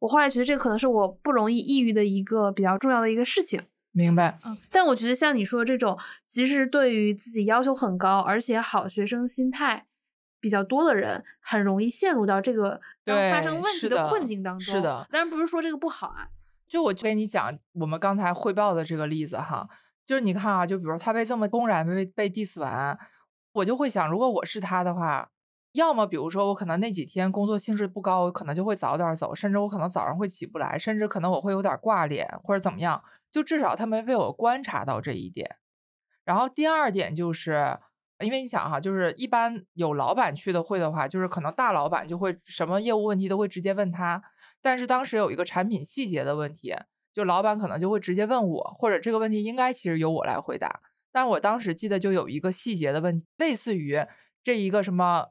[0.00, 3.62] 我后来觉得这可能是我不容易抑郁的一个比较重要的一个事情。
[3.94, 4.38] 明白。
[4.44, 4.58] 嗯。
[4.70, 9.86] 但我觉得像你说这种，即使对于自己要求很高，而且好学生心态。
[10.40, 14.74] 比较多的人很容易陷入到这个当发生问题的困境当中。
[14.74, 16.28] 是的，当然不是说这个不好啊。
[16.68, 19.66] 就我跟你讲，我们刚才汇报的这个例子哈，
[20.04, 22.98] 就是你看啊，就比如他被这么公然被被 diss 完，
[23.52, 25.26] 我就会想，如果我是他的话，
[25.74, 35.56] 要么比如说我可能那几天工作性质不高，我可能就会早点走，甚至我可能早上会起不来，甚至可能我会有点挂脸或者怎么样，就至少他没被我观察到这一点。
[36.24, 37.78] 然后第二点就是。
[38.20, 44.22] 因为你想哈，就是一般有老板去的会的话，就是可能大老板就会什么业务问题都会直接问他。
[44.62, 46.74] 但是当时有一个产品细节的问题，
[47.12, 50.80] 就老板可能就会直接问我，或者这个问题应该其实由我来回答。
[51.12, 53.98] 但我当时记得就有一个细节的问题，类似于
[54.44, 55.30] 这一个什么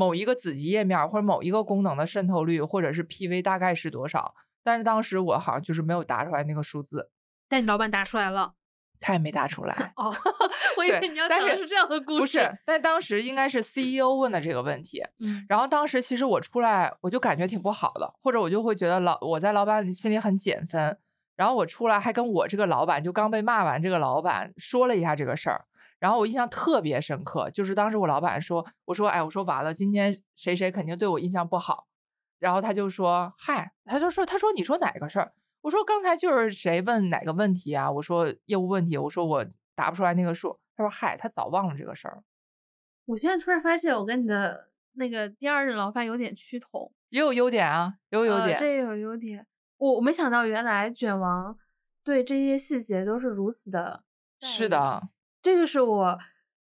[0.00, 4.34] 某一个子集页面或者某一个功能的渗透率或者是 PV 大概是多少？
[4.64, 7.10] 但是当时我好像就是没有答出来那个数字，
[7.50, 8.54] 但你老板答出来了。
[8.98, 10.14] 他也没答出来哦，
[10.78, 12.18] 我以为你要讲的是这样的故事。
[12.20, 15.02] 不是，但当时应该是 CEO 问的这个问题。
[15.18, 20.96] 嗯，然后当时其实我出来，我就感觉挺不好的，或者我就会觉得老我在老板心里很减分。
[21.36, 25.64] 然后我出来还跟我这个老板，就刚被骂完这个老板说了一下这个事儿。
[26.00, 31.86] 然后我印象特别深刻，就是当时我老板说，我说哎，我说完了，今天谁谁肯定对我印象不好。
[32.40, 35.32] 然后他就说嗨，他就说他说你说哪个事儿？
[35.60, 37.90] 我说刚才就是谁问哪个问题啊？
[37.90, 40.58] 我说业务问题，我说我答不出来那个数。
[40.74, 42.22] 他说嗨，他早忘了这个事儿。
[43.04, 49.46] 我现在突然发现，我跟你的那个第二任老板有点趋同，也有优点啊，也有优点，这也有优点。
[49.76, 51.58] 我我没想到原来卷王
[52.02, 54.02] 对这些细节都是如此的。
[54.40, 55.08] 是的，
[55.42, 56.18] 这个是我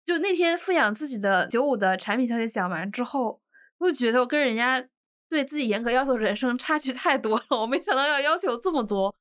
[0.04, 3.40] 就那天富养自己的九五的产品小姐讲完之后，
[3.78, 4.86] 我就觉得我跟人家。
[5.26, 7.44] 对自己严格要求，人生差距太多了。
[7.62, 9.12] 我没想到要要求这么多。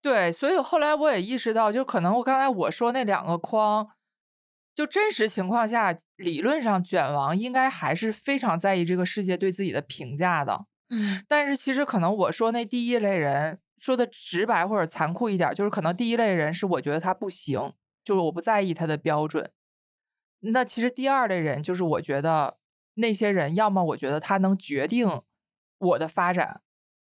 [0.00, 3.86] 对，所以后来我也意识到，就可能我刚才我说那两个框，
[4.74, 10.64] 就真实情况下，理论上卷王应该还是非常在意这个世界对自己的评价的。
[10.88, 17.74] 嗯，但是其实可能我说那第一类人说的直白或者残酷一点，就是可能第一类人是我觉得他不行，
[18.08, 19.50] 就是我不在意他的标准。
[20.40, 22.56] 那其实第二类人就是我觉得
[22.94, 25.20] 那些人，要么我觉得他能决定。
[25.80, 26.60] 我的发展，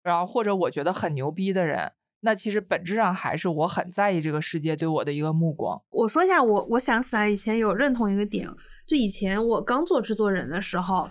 [0.04, 5.82] 然后或者我觉得很牛逼的人，那其实本质上还是我很在意这个世界对我的一个目光。
[5.90, 8.48] 我说一下，我我想起来以前有认同一个点，
[8.86, 11.10] 就以前我刚做制作人的时候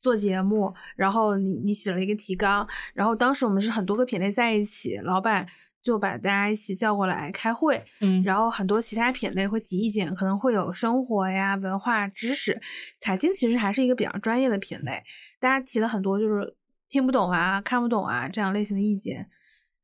[0.00, 2.64] 做节目，然后你你写了一个提纲，
[2.94, 5.44] 然后当时我们是很多个品类在一起，老板
[5.82, 12.60] 就把大家一起叫过来开会，嗯，然后很多其他品类会提意见，可能会有生活呀、文化知识、
[13.00, 15.02] 财经，其实还是一个比较专业的品类，
[15.38, 16.56] 大家提了很多就是。
[16.92, 19.26] 听不懂啊，看不懂啊，这样类型的意见，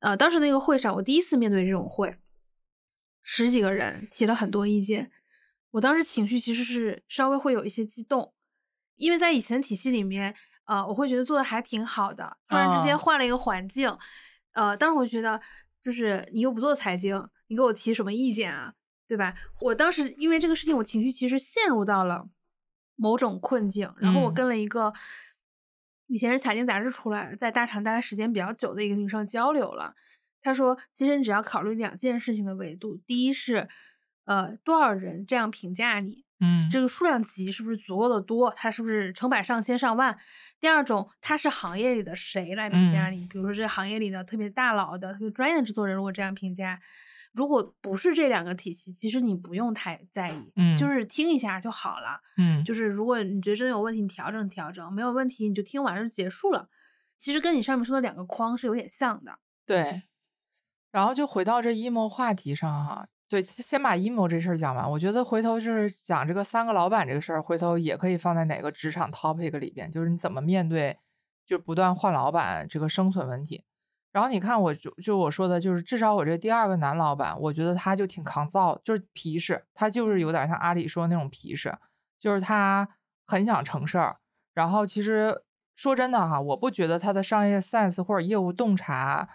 [0.00, 2.14] 呃，当时那个会上，我第一次面对这种会，
[3.22, 5.10] 十几个人提了很多意见，
[5.70, 8.34] 我当时情绪其实是稍微会有一些激动，
[8.96, 10.34] 因为在以前体系里面，
[10.66, 13.90] 呃，我会觉得做的还挺好的，突然之间换了一个环境，
[14.52, 15.40] 呃，当时我觉得
[15.88, 18.74] 就是你又不做财经，你给我提什么意见啊，
[19.06, 19.34] 对吧？
[19.62, 22.28] 我当时因为这个事情，我情绪其实陷入到了
[22.94, 24.92] 某种困境，然后我跟了一个。
[26.08, 29.94] 以前是财经杂志出来，在大厂待的时间比较久的一个女生交流了。
[30.42, 33.66] 她说，其实你只要考虑两件事情的维度，第一是，
[34.24, 38.50] 呃，多少人这样评价你，嗯，这个数量级是不是足够的多？
[38.56, 40.16] 它是不是成百上千上万？
[40.60, 43.26] 第二种，它是行业里的谁来评价你？
[43.26, 46.80] 比如说这行业里的特别大佬的、特别专业的制作人，如果这样评价，
[47.32, 56.68] 如果不是这两个体系，其实你不用太在意，嗯，就是听一下就好了，嗯，就是如果你觉得真的有问题，你调整调整，没有问题你就听完就结束了。
[57.16, 60.02] 其实跟你上面说的两个框是有点像的，对。
[60.90, 64.90] 然后就回到这 emo 话题上哈，对，先把 emo 这事儿讲完。
[64.90, 70.96] 我觉得回头就是讲这个三个老板这个事儿，回头也可以放在哪个职场 topic 里边，就是你怎么面对
[71.46, 73.64] 就不断换老板这个生存问题。
[74.12, 81.76] 然后你看，我就就我说的，就是至少我这第二个男老板，我觉得他就挺抗造，就是皮实，他就是有点像阿里说的那种皮实，
[82.18, 82.88] 就是他
[83.26, 84.16] 很想成事儿。
[84.54, 85.42] 然后其实
[85.76, 89.28] 说真的哈，我不觉得他的商业 sense 或者业务洞察。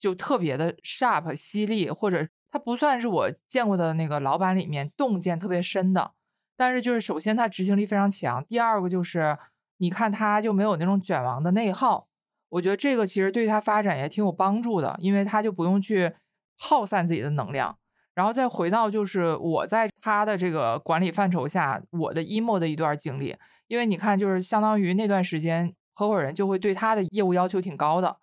[0.00, 6.12] 就特别的 sharp 犀利，或者他不算是我见过的那个老板里面洞见特别深的，
[6.56, 9.38] 但是就是首先他执行力非常强，第二个就是
[9.78, 12.08] 你看他就没有那种卷王的内耗，
[12.48, 16.12] 我觉得这个其实对他发展也挺有帮助的，因为他就不用去
[16.58, 17.78] 耗散自己的能量，
[18.14, 23.36] 然后再回到就是我在他的这个管理范畴下我的 emo 的一段经历，
[23.68, 28.16] 因为你看就是相当于那段时间合伙人就会对他的业务要求挺高的。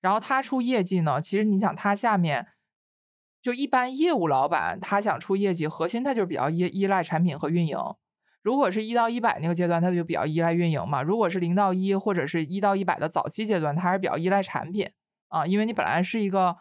[0.00, 2.46] 然后他出业绩呢，其实你想他下面
[3.44, 7.76] 就一般业务老板，他想出业绩，核心他就是比较依依赖产品和运营。
[8.40, 11.02] 如果是一到一百那个阶段，他就比较依赖运营嘛。
[11.02, 14.88] 如果是零到一或者是一到一百的早期阶段，他还是比较依赖产品
[15.28, 16.56] 啊，因为你本来是一个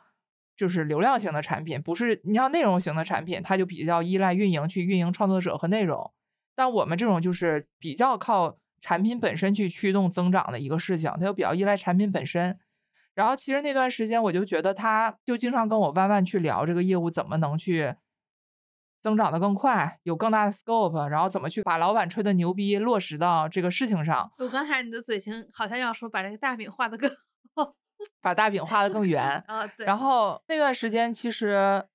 [0.58, 6.12] 就是流量型的产品，不是你像内容型的产品，它就比较依赖运营去运营创作者和内容。
[6.54, 12.60] 但我们这种就是比较靠产品本身去驱动增长的一个事情，它就比较依赖产品本身。
[13.16, 17.96] 然后其实那段时间我就觉得，他就经常跟我弯弯去聊这个业务怎么能去
[19.02, 24.32] 增长的更快，有更大的 scope，然后怎么去把老板吹的牛逼落实到这个事情上。
[24.38, 27.12] 我刚才你的嘴型好像要说把这个大饼画的更，
[28.22, 29.68] 把大饼画的更圆啊。
[29.68, 29.86] 对。
[29.86, 31.86] 然后那段时间其实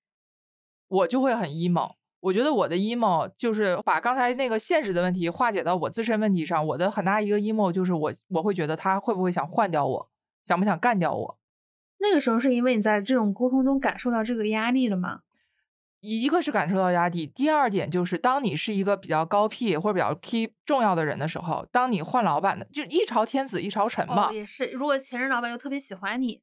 [0.87, 6.65] 我就会很 emo，我觉得我的 emo 就是把刚才那个现实的问题化解到我自身问题上。
[6.67, 10.11] 我的很大一个 emo 就是我我会觉得他会不会想换掉我。
[10.49, 11.39] 想不想干掉我？
[11.99, 15.21] 那个时候是因为你在这种沟通中感受到这个压力了吗？
[16.01, 24.33] 一个是感受到压力，第二点就是当你是一个比较高 P 或者比较 Key 重要的人的时候，当你换老板的，就一朝天子一朝臣嘛。
[24.33, 26.41] 也是，如果前任老板又特别喜欢你，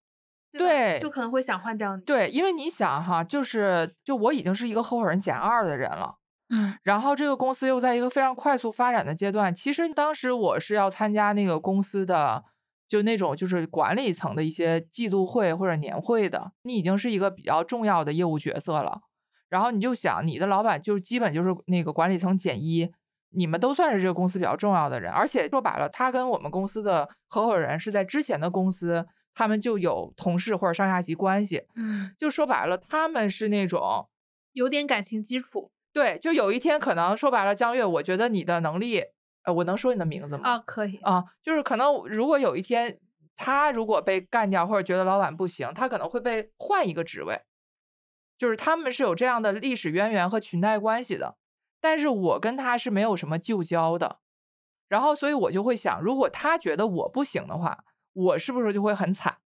[0.52, 2.04] 对，就可能会想换掉你。
[2.04, 6.18] 对，因为你想哈，就是就我已经是一个合伙人减二的人了，
[6.50, 12.44] 嗯，然后这个公司又在一个非常快速发展的阶段，其实当时我是要参加那个公司的。
[12.88, 19.02] 就那种就是管理层的一些季度会或者年会的，你已经是一个比较重要的业务角色了。
[19.50, 22.92] 然后你就想，你的老板就基本就是那个管理层减一，
[23.30, 25.12] 你们都算是这个公司比较重要的人。
[25.12, 31.64] 而且说白了，他跟我们公司的合伙人是在之前的公司，他们就有同事或者上下级关系。
[31.76, 34.08] 嗯，就说白了，他们是那种
[34.54, 35.72] 有点感情基础。
[35.94, 39.04] 对，就有一天可能说白了，江月，我觉得你的能力。
[39.46, 40.50] 呃，我能说你的名字吗？
[40.50, 43.00] 啊，可以啊，就是可能如果有一天
[43.38, 47.42] 他如果被干掉，或者觉得老板不行，他可能会被换一个职位，
[48.38, 51.38] 就是他们是有这样的历史渊源和裙带关系的。
[51.80, 54.20] 但是我跟他是没有什么旧交的，
[54.88, 59.38] 然后所以我就会想，如果他觉得我不行的话，我是不是就会很惨？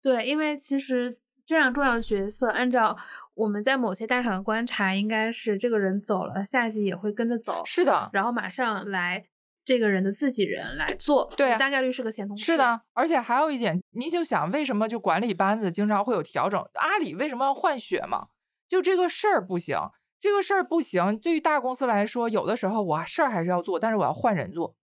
[0.00, 2.96] 对，因为其实这样重要的角色，按照
[3.36, 7.62] 我们在某些大厂的观察，应该是这个人走了，下一级也会跟着走。
[7.66, 9.26] 是的，然后马上来
[9.62, 12.44] 这个人的自己人来做，对，大概率是个前同事。
[12.46, 16.58] 是的，而且还有一点，你就想为什么就管理班子经常会有调整？
[16.74, 18.28] 阿里为什么要换血嘛？
[18.66, 19.78] 就这个事儿不行，
[20.18, 21.18] 这个事儿不行。
[21.18, 24.74] 对于大公司来说，有的时候我事儿还是要做，但是我要换人做，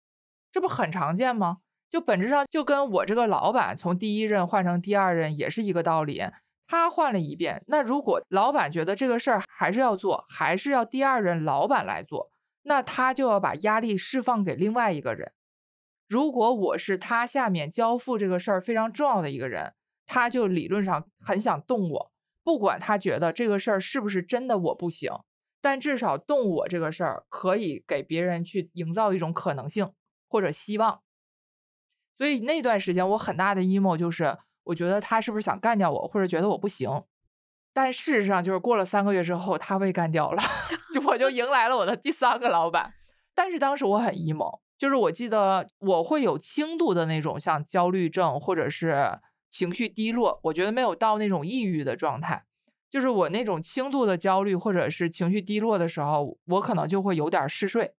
[0.51, 1.57] 这不很常见吗？
[1.89, 6.21] 就本质上就跟我这个老板从第一任换成第二任也是一个道理。
[6.79, 12.31] 他换了一遍，那如果老板觉得这个事儿还是要做，还是要第二任老板来做，
[12.63, 15.33] 那他就要把压力释放给另外一个人。
[16.09, 19.73] 如果我是他下面交付这个事儿非常重要的一个人，
[20.05, 22.11] 他就理论上很想动我，
[22.43, 25.11] 不管他觉得这个事儿是不是真的我不行，
[25.61, 29.93] 但至少动我这个事儿可以给别人去营造一种可能性
[30.27, 31.01] 或者希望。
[32.17, 34.39] 所以那段时间我很大的 emo 就是。
[34.65, 37.03] 我觉得他是不是想干掉我，或者觉得我不行？
[37.73, 40.41] 但事实上，就是过了三个月之后，他被干掉了，
[40.93, 42.93] 就我就迎来了我的第三个老板。
[43.33, 52.43] 但是当时我很 emo，就是我记得我会有轻度的那种像焦虑症或者是情绪低落，我觉得没有到那种抑郁的状态。
[52.91, 57.95] 就是我那种轻度的焦虑或者是情绪低落的时候，我可能就会有点嗜睡。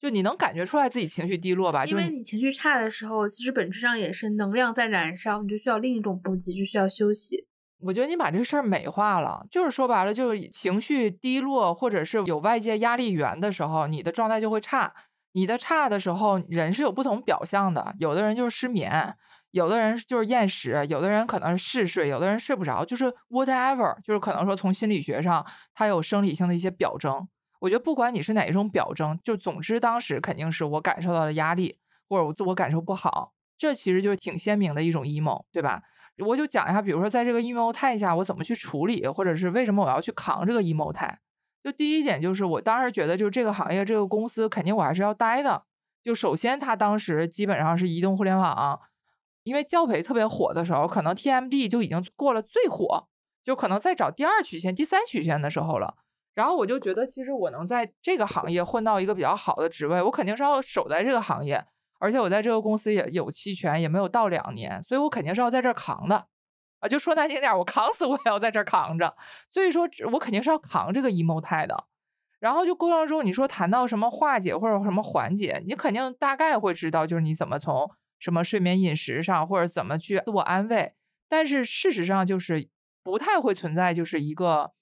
[0.00, 1.84] 就你能感觉出来自己情绪低落吧？
[1.84, 7.46] 因为你情绪差的时候，其实本质上也是能量在燃烧，你就需要另一种补给，就需要休息。
[7.82, 14.92] 我觉得你把这个事儿美化了，就是说白了，就是情绪低落或者是有外界压力源的时候，你的状态就会差。
[15.32, 17.94] 你的差的时候，人是有不同表象的。
[17.98, 19.14] 有的人就是失眠，
[19.50, 27.28] 有的人就是厌食，有的人可能是嗜睡，有的人睡不着，就是 whatever，就是可能说从心理学上，它有生理性的一些表征。
[27.60, 35.82] 我觉得不管你是哪一种表征，就总之当时肯定是我感受到了压力，或者我自我感受不好，这其实就是挺鲜明的一种 emo，对吧？
[36.26, 41.18] 我就讲一下，比如说在这个 emo 态下，我怎么去处理，或者是为什么我要去扛这个 emo 态。
[41.62, 45.64] 就第一点就是，我当时觉得，就这个行业这个公司肯定我还是要待的。
[46.02, 48.80] 就首先，他当时基本上是移动互联网，
[49.42, 53.08] 因为教培特别火的时候，可能 TMD 就已经过了最火，
[53.44, 55.96] 就可能在找第二曲线、第三曲线的时候了。
[56.34, 61.62] 然后我就觉得，其实我能在这个行业混到一个比较好的职位，我肯定是要守在这个行业，
[61.98, 66.28] 而且我在这个公司也有期权，也没有到两年，所以我肯定是要在这儿扛的
[66.78, 66.88] 啊。
[66.88, 69.14] 就说难听点，我扛死我也要在这儿扛着。
[69.50, 71.84] 所以说我肯定是要扛这个 emo 态的。
[72.38, 80.94] 然后就过程中，你说谈到什么化解或者什么缓解，你肯定大概会知道，就是你怎么从什么睡眠饮食上，或者怎么去自我安慰。
[81.28, 82.68] 但是事实上就是
[83.02, 84.72] 不太会存在，就是一个。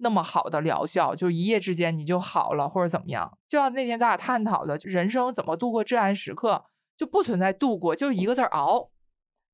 [0.00, 3.38] 那么好的疗效，就一夜之间你就好了，或者怎么样？
[3.48, 6.64] 就像那天咱俩探讨的，人生怎么度过至暗时刻，
[6.96, 8.90] 就不存在度过，就一个字熬。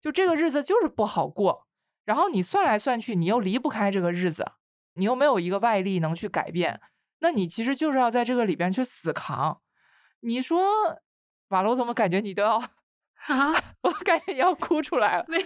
[0.01, 1.67] 就这个日子就是不好过，
[2.05, 4.53] 然后你算来算去，你又离不开这个日子，
[4.95, 6.81] 你又没有一个外力能去改变，
[7.19, 9.61] 那你其实就是要在这个里边去死扛。
[10.21, 10.61] 你说，
[11.49, 12.63] 瓦罗，怎么感觉你都要？
[13.27, 13.53] 啊！
[13.83, 15.25] 我感觉要哭出来了。
[15.29, 15.45] 没有，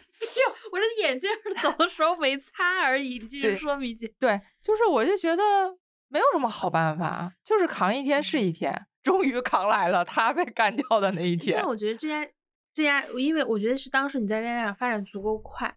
[0.72, 1.30] 我这眼镜
[1.62, 3.18] 走的时候没擦而已。
[3.20, 4.12] 继续说，米姐。
[4.18, 5.42] 对，就是我就觉得
[6.08, 8.86] 没有什么好办法，就是扛一天是一天。
[9.02, 11.56] 终于扛来了，他被干掉的那一天。
[11.58, 12.30] 但我觉得这家
[12.74, 15.74] 这家，因为我觉得是当时你在这家发展足够快，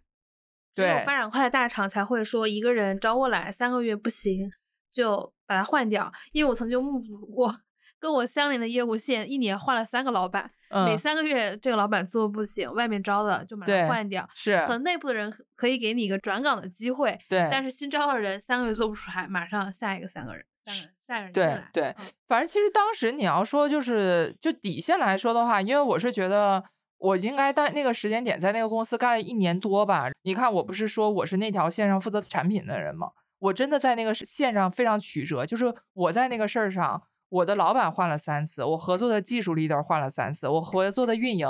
[0.74, 4.50] 只有发展快的大厂才会说一个人招过来三个月不行
[4.92, 6.12] 就把他换掉。
[6.32, 7.60] 因为我曾经目睹过
[7.98, 10.50] 跟我相邻的业务线一年换了三个老板。
[10.86, 14.28] 每三个月这个老板做不行，外面招的就马上换掉。
[14.32, 17.18] 是，可能内部的人可以给你一个转岗的机会。
[17.28, 21.70] 对，但是新招的人三个月做不出来，马上下一个三个人，三个下一个人进来。
[21.72, 21.96] 对对，
[22.26, 26.64] 反正其实当时你要说就是就底线来说的话，因为我是觉得
[26.98, 30.10] 我应该在那个时间点在那个公司干了一年多吧。
[30.22, 33.10] 你看，我不是说我是那条线上负责产品的人吗？
[33.38, 37.02] 我真的在那个线上非常曲折，就是我在那个事儿上。
[37.34, 41.48] 我的老板换了三次，我合作的技术 leader 换了三次，我合作的运营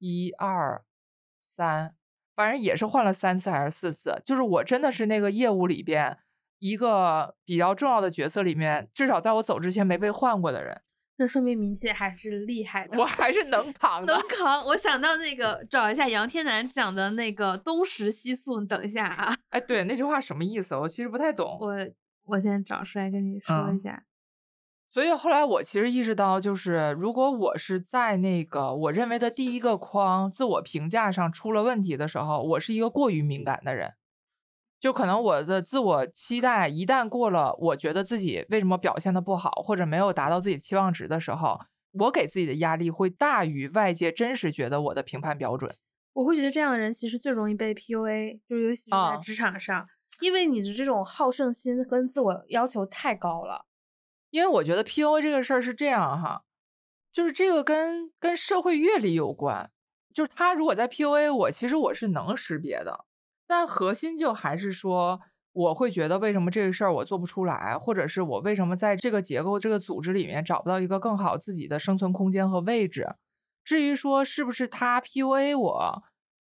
[0.00, 0.84] 一二
[1.40, 1.94] 三，
[2.34, 4.20] 反正也是换了三次还是四次。
[4.24, 6.18] 就是我真的是那个业务里边
[6.58, 10.82] 一个比较重要的角色里面，至少在我走之前没被换过的人。
[11.16, 14.66] 那说明明姐还是厉害的，我还是能扛的，能扛。
[14.66, 19.32] 我想到那个找一下杨天南讲的那个东食西宿，你等一下啊。
[19.50, 20.74] 哎，对，那句话什么意思？
[20.74, 21.56] 我其实不太懂。
[21.60, 21.72] 我
[22.24, 24.02] 我先找出来跟你说一下。
[24.94, 33.94] 所以后来我其实意识到，就是如果我是在那个我认为的第一个框自我评价上出了问题的时候，我是一个过于敏感的人，
[34.78, 41.58] 就可能我的自我期待一旦过了，我觉得自己为什么表现的不好，或者没有达到自己期望值的时候，
[41.98, 45.74] 我给自己的压力会大于外界真实觉得我的评判标准。
[46.12, 49.84] 我会觉得这样的人其实最容易被 PUA，就是尤其是在职场上，
[50.20, 53.66] 因为你的这种好胜心跟自我要求太高了。
[54.34, 56.42] 因为我觉得 P U A 这个事儿是这样哈，
[57.12, 59.70] 就是这个跟跟社会阅历有关。
[60.12, 63.04] 就是他如果在 P U A 我，其实我是能识别的，
[63.46, 65.20] 但核心就还是说，
[65.52, 73.14] 我会觉得为什么这个事儿我做不出来，或者是我为什么在这个结构、这个组织里面找不到一个更好自己的生存空间和位置。
[73.62, 76.02] 至于说是不是他 P U A 我，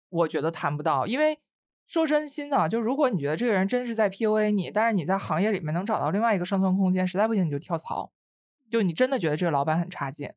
[0.08, 1.38] 我觉得谈不到，因为。
[1.88, 8.12] 说真心的，就如果你觉得这个人真是在 PUA 你，但是你在行业里面能找到另外一个生存空间，实在不行你就跳槽。
[8.70, 10.30] 就你真的觉得这个老板很差劲，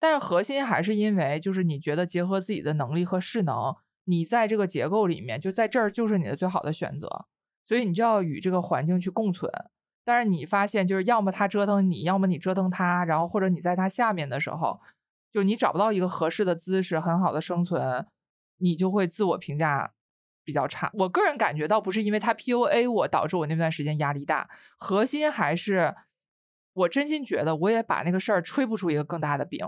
[0.00, 3.76] 但是核心还是因为就是你觉得结合自己的能力和势能，
[4.06, 7.26] 你在这个结构里面就在这儿就是你的最好的选择，
[7.64, 9.48] 所以你就要与这个环境去共存。
[10.04, 14.80] 但是你发现就是要么他折腾你，要么你折腾他，然后或者你在他下面的时候，
[15.32, 18.04] 就你找不到一个合适的姿势，很好的生存，
[18.58, 19.92] 你就会自我评价。
[20.46, 25.94] 比较差，我个人感觉倒不是因为他 PUA 我导致我那段时间压力大，核心还是
[26.72, 29.66] 我真心觉得我也把那个事儿吹不出一个更大的饼，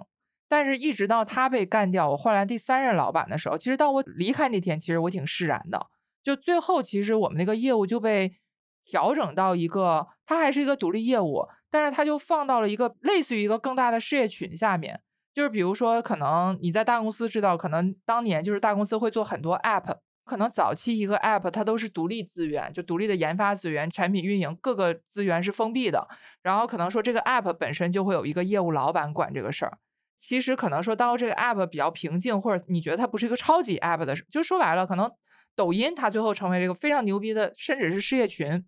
[0.48, 5.88] 但是，一直到他被干掉，我换来第三任老板的时候，其实到我离开那天，其实我挺释然的。
[6.22, 8.38] 就最后，其实我们那个业务就被
[8.84, 15.00] 调整到一个，它还是一个独立业务，但是它就放到了一个类似于一个更大的事业群下面。
[15.34, 19.98] 就是比如说，可能你在大公司知道，可能当年就是大公司会做很多 app，
[20.28, 26.06] 可能早期一个 app 它都是独立资源，就独立的研发资源、产品运营各个资源是封闭的。
[26.42, 29.78] 然后可能说这个 app 本身就会有一个业务老板管这个事儿。
[30.20, 35.10] 其实可能说，当这个 app 比较平静，或者你觉得它不是一个超级 app 的时候，就说白了，可能
[35.56, 38.64] 抖音它最后成为了一个非常牛逼的，甚至是事业群，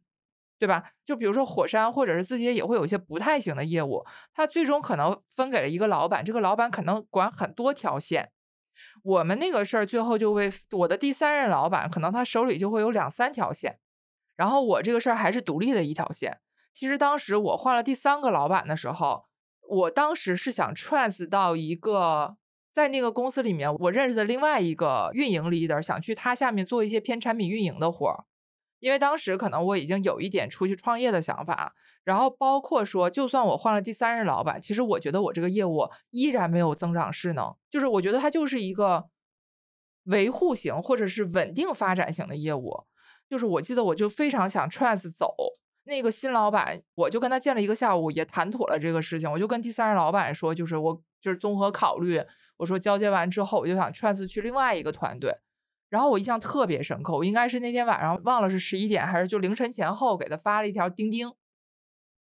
[0.61, 0.84] 对吧？
[1.04, 8.30] 就比如说火山，或者是字节也会有一些不太行的业务，它最终可能分给了一个老板，这个老板可能管很多条线。
[9.03, 13.78] 我们那个事儿最后就会我的第三任老板，可能他手里就会有两三条线，
[14.36, 16.40] 然后我这个事儿还是独立的一条线。
[16.72, 19.24] 其实当时我换了第三个老板的时候。
[19.72, 22.36] 我当时是想 trans 到一个
[22.72, 28.24] 在那个公司里面我认识的另外一个运营 leader，想去他下面做一些偏产品运营的活儿，
[28.81, 31.72] 因为当时可能我已经有一点出去创业的想法，
[32.03, 39.09] 然后包括说，就算我换了第三任老板，其实我觉得我这个业务依然没有增长势能，就是我觉得它就是一个
[40.05, 42.85] 维护型或者是稳定发展型的业务，
[43.28, 45.35] 就是我记得我就非常想 trans 走。
[45.85, 49.28] 那个新老板，我就跟他见了一个下午，也谈妥了这个事情。
[49.31, 52.22] 我就跟第三任老板说，就是我就是综合考虑，
[52.59, 55.35] 我说交接完之后，我就想 trans 去另外一个团队。
[55.91, 61.34] 然后我印象特别深刻，我应该是那天晚上忘了是十一点还是就凌晨前后给他发了一条钉钉，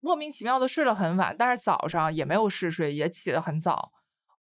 [0.02, 3.94] 莫名其妙的睡了很晚，但是早上也没有嗜睡，也起得很早。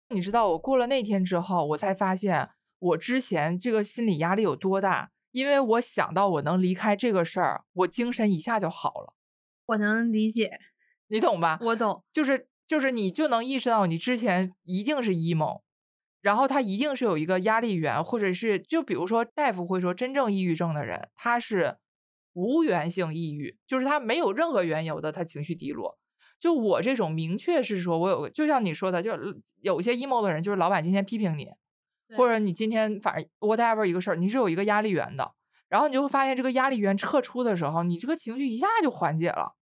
[0.09, 5.09] 你知道我过了那天之后，我才发现我之前这个心理压力有多大。
[5.31, 9.15] 因为我想到我能离开这个事儿，我精神一下就好了。
[9.65, 10.59] 我能理解，
[11.07, 11.57] 你懂吧？
[11.59, 15.61] 我懂，就是就是你就能意识到你之前一定是 emo，
[16.23, 21.77] 然后他一定是有一个压力源，或者是就比如说大夫会说，真正抑郁症的人他是
[22.33, 25.99] 无源性抑郁，就是他没有任何缘由的他情绪低落。
[26.39, 29.11] 就我这种明确是说我有个，就像你说的，就
[29.61, 31.51] 有些 emo 的人，就是老板今天批评你。
[32.15, 35.33] 或者你今天反正 whatever 一个事儿，你是有一个压力源的，
[35.67, 39.55] 然后你就会发现这个压力源撤出的时候，你这个情绪一下就缓解了。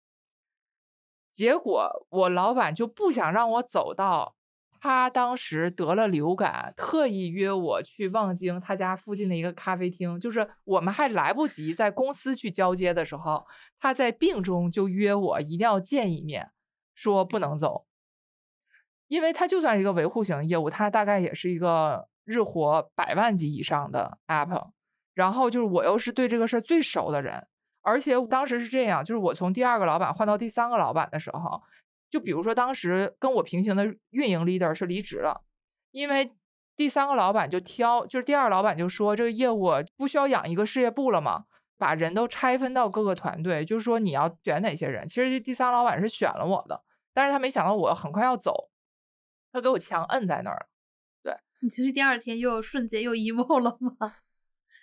[1.32, 4.36] 结果我老板就不想让我走到
[4.82, 13.46] 他当时得了流感，特意约我去望京他家附近的一个咖啡厅，就是我们还来不及在公司去交接的时候，
[13.80, 16.52] 他在病中就约我一定要见一面，
[16.96, 17.86] 说不能走，
[19.08, 22.10] 因为他就算是一个维护型业务，他大概也是一个。
[22.24, 24.70] 日活百万级以上的 app，
[25.16, 27.48] 然后就是我又是对这个事儿最熟的人，
[27.82, 31.62] 而且当时是这样，就是我从第二个老板换到第三个老板的时候，
[32.12, 35.42] 就比如说当时跟我平行的运营 leader 是离职了，
[35.90, 36.32] 因为
[36.76, 41.46] 第三个老板就挑，就是第二老板就说这个业务不需要养一个事业部了嘛，
[41.78, 45.08] 把人都拆分到各个团队，就是说你要选哪些人。
[45.08, 46.84] 其实这第三老板是选了我的，
[47.14, 48.70] 但是他没想到我很快要走，
[49.52, 50.68] 他给我强摁在那儿了。
[51.64, 54.16] 你其实第二天又瞬间又 emo 了吗？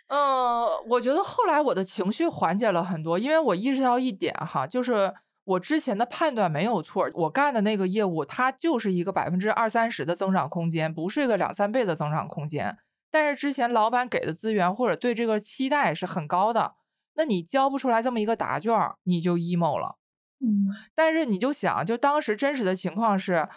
[0.07, 5.13] 嗯， 我觉得后来我的情绪缓解了很多，因为我意识到一点哈，就是
[5.49, 12.77] 我之前的判断没有错，我干的那个业务它就是一个百分之二三十的增长空间，不是一个两三倍的增长空间。
[13.11, 16.75] 但是之前老板给的资源或者对这个期待是很高的，
[17.15, 18.71] 那你交不出来这么一个答卷，
[19.05, 19.97] 你就 emo 了。
[20.41, 23.49] 嗯，但是你就想，就当时真实的情况是。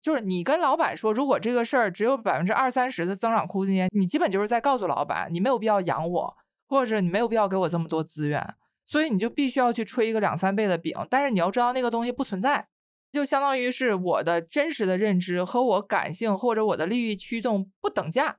[0.00, 6.36] 就是你跟老板说，如果这个事儿只有百分之二三十的增长空间，你基本就是在告诉老板，你没有必要养我，
[6.68, 8.54] 或者你没有必要给我这么多资源，
[8.86, 10.94] 所以你就必须要去吹一个两三倍的饼。
[11.10, 12.68] 但是你要知道那个东西不存在，
[13.12, 18.38] 就相当于是我的真实的认知和我感性或者我的利益驱动不等价，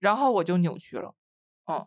[0.00, 1.14] 然后我就扭曲了。
[1.66, 1.86] 嗯，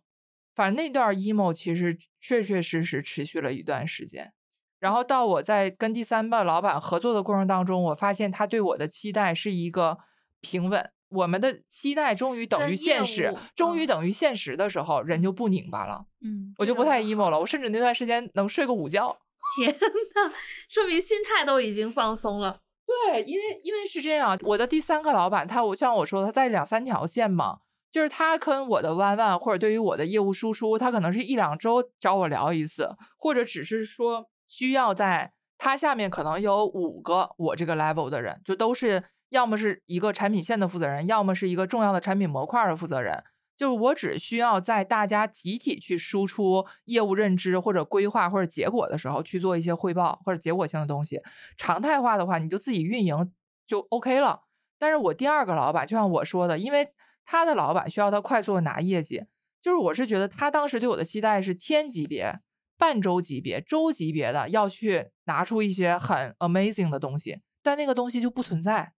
[0.55, 4.31] 反正那段 emo 其实确确实实持续了一段时间。
[4.79, 9.97] 然后到我在跟第三个老板合作的过程当中，我发现他对我的期待是一个
[10.39, 10.91] 平稳。
[11.09, 16.05] 我们的期待终于等于现实，终于等于现实的时候，人就不拧巴了。
[16.23, 17.39] 嗯，我就不太 emo 了。
[17.39, 19.17] 我甚至那段时间能睡个午觉。
[19.57, 20.31] 天呐，
[20.69, 22.61] 说明心态都已经放松了。
[22.85, 27.59] 对，因为因为是这样，我的第三个老板他，我像我说，他在两三条线嘛，
[27.91, 34.29] 就是他跟我的弯弯或者对于我的业务输出，他可能是一两周找我聊一次，或者只是说。
[34.51, 43.23] 需要在他下面可能有五个我这个 level 的人，就都是要么是一个产品线的负责人，要么是一个重要的产品模块的负责人。
[43.57, 51.19] 就是我只需要在大家集体去输出业务认知或者规划或者结果的时候去做一些汇报或者结果性的东西。
[51.57, 53.33] 常态化的话，你就自己运营
[53.67, 54.43] 就 OK 了。
[54.77, 56.87] 但是我第二个老板，就像我说的，因为
[57.25, 59.25] 他的老板需要他快速的拿业绩，
[59.61, 62.39] 就是我是觉得他当时对我的期待是天级别、
[62.77, 68.93] 半周级别、周级别的要去拿出一些很 amazing 的东西，但那个东西就不存在。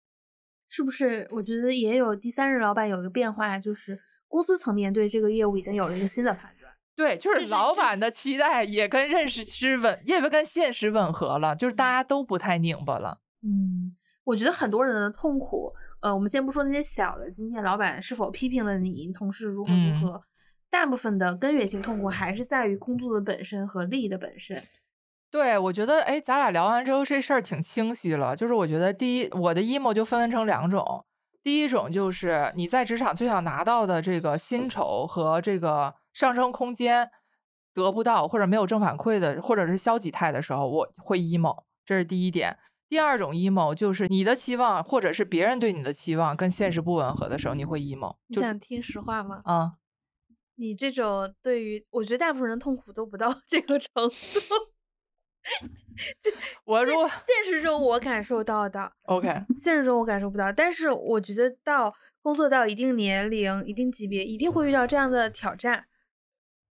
[0.71, 1.27] 是不是？
[1.29, 3.99] 我觉得也有第三任老板有一个变化，就是
[4.29, 6.71] 公司层面对这个业务已经有了一个新的判断。
[6.95, 13.19] 对，就是老板的期待也跟认识是吻，也跟现实吻合了，就是大家都不太拧巴了。
[13.43, 13.93] 嗯，
[14.23, 20.23] 我觉得很多人的痛苦，呃，我们先不说那些小的，今天老板是否批评了你，同事如何嗯如何，
[20.69, 24.63] 大部分的根源性痛苦还是在于工作的本身和利益的本身。
[25.31, 28.35] 对，我觉得，哎，咱俩聊完之后，这事儿挺清晰了。
[28.35, 31.05] 就是我觉得，第一，我的 emo 就分成两种，
[31.41, 37.09] 第一种就是你在职场最想拿到的这个薪酬和这个上升空间
[37.73, 42.57] 得不到，或者没有正反馈的，或者是消极态的时候，我会 emo，这是第一点。
[42.89, 48.17] 第二种 emo 就是你的期望，或者是别人对你的期望跟现实不吻合的时候，你会 emo。
[48.27, 49.41] 你想听实话吗？
[49.45, 49.75] 啊、
[50.55, 54.11] 你这种对于，我觉得大部分人痛苦都不到 这个程度。
[56.65, 59.27] 我如果现实中我感受到的，OK，
[59.57, 65.85] 现实中我感受不到，但是我觉得到工作到一定年龄、一定级别，一定会遇到这样的挑战。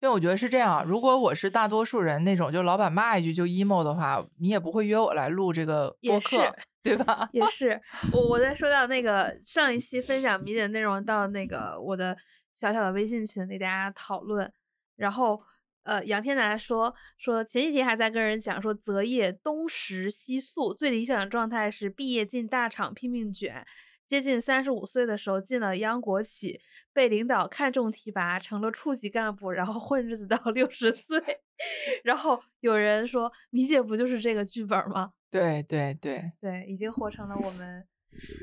[0.01, 7.28] 因为我觉得是这样，如果我是大多数人那种，就老板骂一句就 emo 的话，你也不会约我来录这个播客，对吧？
[7.32, 12.16] 也是，我我在说到那个上一期分享迷点内容到那个我的
[12.53, 14.51] 小小的微信群里大家讨论，
[14.97, 15.41] 然后
[15.86, 23.66] 呃杨天南说说前几天还在跟人讲说择业东食西宿最理想的状态是毕业进大厂拼命卷，
[24.08, 26.60] 接近三十五岁的时候进了央国企，
[26.94, 31.20] 被领导看中提拔成了处级干部，然后混日子到六十岁，
[32.04, 35.12] 然后有人说米姐不就是这个剧本吗？
[35.32, 37.86] 对对对，对，已经活成了我们。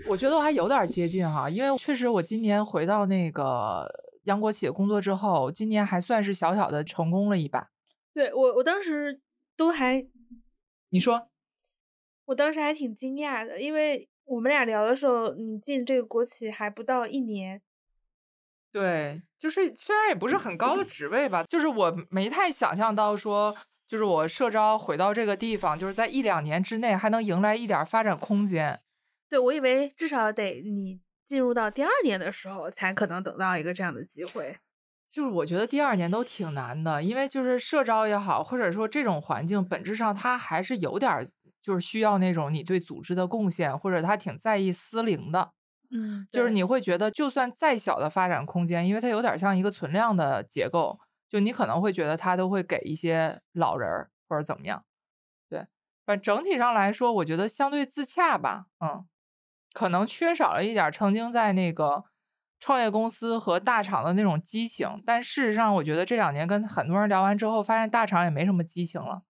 [0.07, 3.89] 我觉得我还有点儿接近哈，因为确实我今年回到那个
[4.25, 7.71] 央国企业工作之后，今年还算是小小的成功了一把。
[8.15, 9.21] 对我，我当时
[9.57, 10.07] 都还，
[10.91, 11.29] 你说？
[12.27, 17.61] 我当时还挺惊讶的，因为我们俩聊的时候，你进这个国企还不到一年。
[18.71, 23.55] 对，就是虽然也不是很高的职位吧，就是我没太想象到说，
[23.89, 28.81] 就是我社招回到这个地方，就是在一两年之内还能迎来一点儿发展空间。
[29.29, 31.01] 对我以为至少得你
[31.33, 34.59] 进入到第二年的时候，才可能等到一个这样的机会。
[35.09, 41.27] 就是我觉得第二年都挺难的，因为就是社招也好，或者说这种环境本质上它还是有点儿
[41.63, 45.53] 就是需要那种你对组织的贡献，或者他挺在意私龄的。
[45.91, 54.85] 嗯，就是你会觉得，就算再小的发展空间，因为它有点像一个存量的结构，就你可能会觉得它都会给一些老人儿或者怎么样。
[55.51, 55.67] 对，
[56.07, 59.05] 反正整体上来说，我觉得相对自洽吧，嗯，
[59.73, 62.05] 可能缺少了一点曾经在那个
[62.61, 69.23] 创业公司和大厂的那种激情，但事实上，我觉得这两年跟很多人聊完之后，发现大厂也没什么激情了。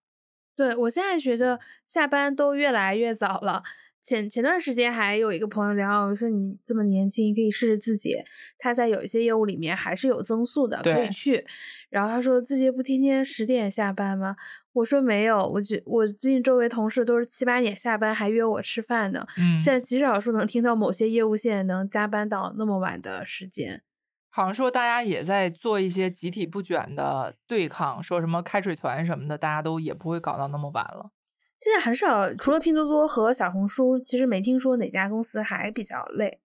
[0.55, 3.63] 对我现在觉得下班都越来越早了。
[4.05, 8.25] 前前段时间还有一个朋友聊，我说你这么年轻，可以试试字节，
[8.59, 11.47] 他在有一些业务里面还是有增速的，可以去。
[11.89, 14.35] 然后他说字节不天天十点下班吗？
[14.73, 19.27] 我说没有，我觉我最近周围同事都是七八点下班，还约我吃饭呢。
[19.37, 23.83] 嗯，现在极少数能听到某些业务线能加班到那么晚的时间。
[24.31, 31.11] 好像说大家也在做一些集体不卷的对抗，说什么开水团什么的，大家都也不会搞到那么晚了。
[31.59, 36.41] 现在很少，除了拼多多和小红书，其实没听说哪家公司还比较累。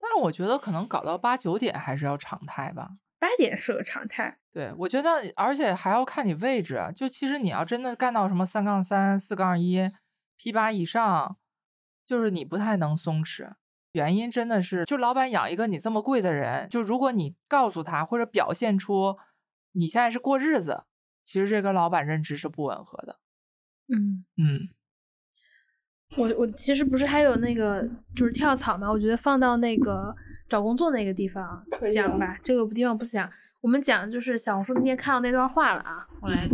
[0.00, 2.90] 但是我觉得可能搞到八九点还是要常态吧。
[3.18, 4.38] 八点是个常态。
[4.52, 6.90] 对，我觉得，而且还要看你位置啊。
[6.90, 9.90] 就其实你要真的干到什么三杠三、四杠一、
[10.36, 11.36] P 八以上，
[12.04, 13.54] 就是你不太能松弛。
[13.92, 19.16] 原因真的是，就老板养一个你这么贵的人，就如果你告诉他或者表现出
[19.72, 20.84] 你现在是过日子，
[21.24, 23.18] 其实这跟老板认知是不吻合的。
[23.88, 24.68] 嗯，嗯，
[26.16, 28.90] 我我其实不是还有那个就是跳槽嘛？
[28.90, 30.14] 我觉得放到那个
[30.48, 33.28] 找工作那个地方讲吧，这个地方不讲。
[33.60, 36.48] 我们讲就是小红书那天看到那段话了啊，我来。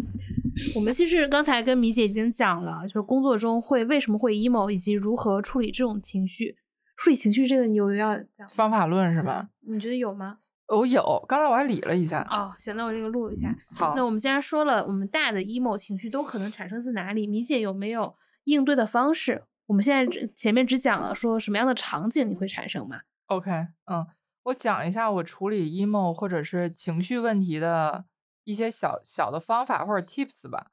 [0.75, 6.57] 我们其实刚才跟米姐已经讲了，就是工作中会为什么会 emo，以及如何处理这种情绪。
[6.97, 8.47] 处理情绪这个你有要讲？
[8.51, 9.49] 方法论是吧？
[9.67, 10.39] 你觉得有吗？
[10.69, 12.27] 我有，刚才我还理了一下。
[12.31, 13.55] 哦，行，那我这个录一下。
[13.75, 17.27] 好，那我们既然说了，我们大的 emo 情绪都可能产生自哪里？
[17.27, 19.45] 米姐有没有应对的方式？
[19.66, 23.51] 我们现在前面只讲了说什么样的场景你会产生嘛？OK，
[23.86, 24.07] 嗯，
[24.43, 28.05] 我讲一下我处理 emo 或者是情绪问题的
[28.45, 30.66] 一些小小的方法或者 tips 吧。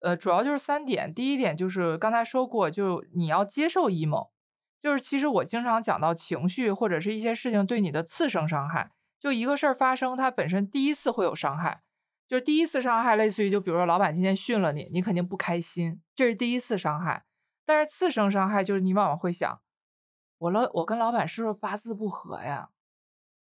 [0.00, 1.12] 呃，主要就是三点。
[1.12, 4.28] 第一点就是刚才说过，就你要接受 emo，
[4.80, 11.80] 就是其实我经常讲到情绪或者是一些事情对你的次生伤害，就一个事儿发生，它本身第一次会有伤害，
[12.28, 17.24] 就是第一次伤害类似于就比如说老板今天训了你，你肯定不开心，这是第一次伤害。
[17.64, 19.60] 但是次生伤害就是你往往会想，
[20.38, 22.70] 我老我跟老板是不是八字不合呀，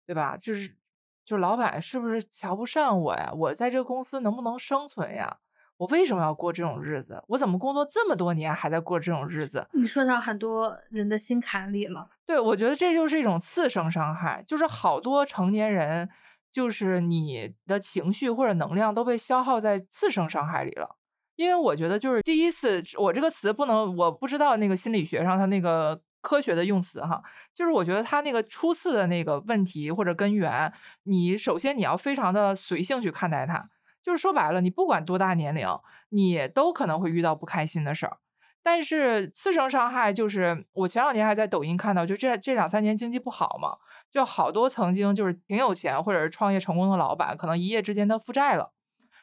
[0.06, 0.36] 对吧？
[0.36, 0.76] 就是
[1.24, 3.32] 就是老板是不是瞧不上我呀？
[3.34, 5.38] 我在这个公司能不能生存呀？
[5.76, 7.24] 我为什么要过这种日子？
[7.28, 9.66] 我怎么工作这么多年还在过这种日子？
[9.72, 12.08] 你说到很多人的心坎里了。
[12.24, 16.08] 对，我觉得这就是一种次生伤害，就是好多成年人，
[16.54, 20.96] 就是你的情绪或者能量都被消耗在次生伤害里了。
[21.34, 27.20] 因为我觉得，就是第一次，我这个词不能，我不知道那个心理学上它那个科学的用词哈，
[27.52, 33.68] 就是我觉得它那个初次的那个问题或者根源，你首先你要非常的随性去看待它。
[34.00, 35.66] 就是说白了，你不管多大年龄，
[36.10, 38.18] 你都可能会遇到不开心的事儿。
[38.64, 43.76] 但是次生伤害就是，我前两天还在抖音看到，就这这两三年经济不好嘛，
[44.10, 48.72] 就好多曾经就是挺有钱或者是创业成功的老板，可能一夜之间他负债了。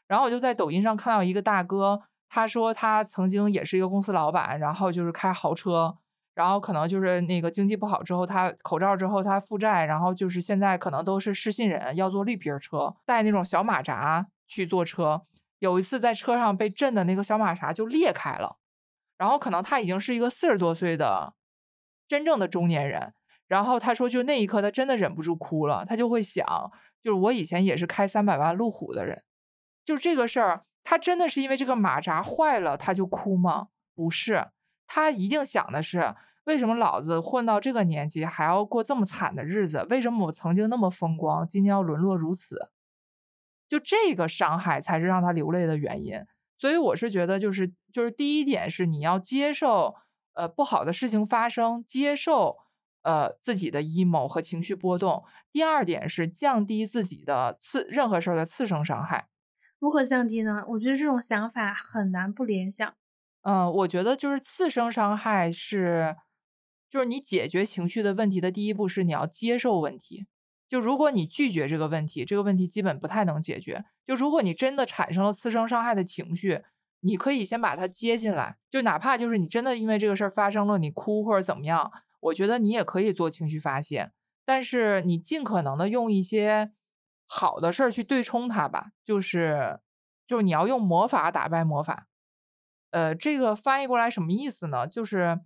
[0.07, 5.97] 然后我就在抖音上看到一个大哥，他说他曾经也是一个公司老板，然后就是开豪车，
[6.35, 14.27] 然后可能就是那个经济不好之后，他口罩之后他负债，然后就是现在可能都是失信人，要坐绿皮车，带那种小马扎。
[14.53, 15.21] 去坐车，
[15.59, 18.57] 有一次在车上被震的那个小马扎就裂开了，
[19.21, 21.35] 然后可能他已经是一个四十多岁的
[22.07, 23.13] 真正的中年人，
[23.47, 26.43] 然后他说就那一刻他真的忍不住哭了，他就会想，
[27.03, 29.21] 就是我以前也是开三百万路虎的人，
[29.85, 33.67] 就这个事儿，他真的是因为这个马扎坏了他就哭吗？
[33.93, 34.47] 不是，
[34.87, 36.15] 他一定想的是
[36.45, 39.85] 为什么老子混到这个年纪还要过这么惨的日子？
[39.91, 42.71] 为什么我曾经那么风光，今天要沦落如此？
[43.69, 46.25] 就这个伤害才是让他流泪的原因，
[46.57, 49.95] 所以我是觉得，就是就是第一点是你要接受，
[50.33, 52.57] 呃，不好的事情发生，接受
[53.03, 55.23] 呃自己的 emo 和情绪波动。
[55.51, 59.27] 第二点是降低自己的次任何事儿的次生伤害。
[59.79, 60.63] 如何降低呢？
[60.67, 62.93] 我觉得这种想法很难不联想。
[63.41, 66.15] 嗯，我觉得就是次生伤害是，
[66.89, 70.27] 就是你解决情绪的问题的第一步是你要接受问题。
[70.69, 73.83] 就如果你拒绝这个问题，这个问题基本不太能解决。
[74.05, 76.63] 就如果你真的产生了次生伤害的情绪，
[77.01, 78.57] 你可以先把它接进来。
[78.69, 81.91] 就哪怕就是你真的因为这个事儿发生了，你哭或者怎么样，
[82.21, 84.11] 我觉得你也可以做情绪发泄。
[84.45, 86.71] 但是你尽可能的用一些
[87.27, 88.91] 好的事儿去对冲它吧。
[89.03, 89.79] 就是
[90.25, 92.07] 就是你要用魔法打败魔法。
[92.91, 94.87] 呃，这个翻译过来什么意思呢？
[94.87, 95.41] 就是。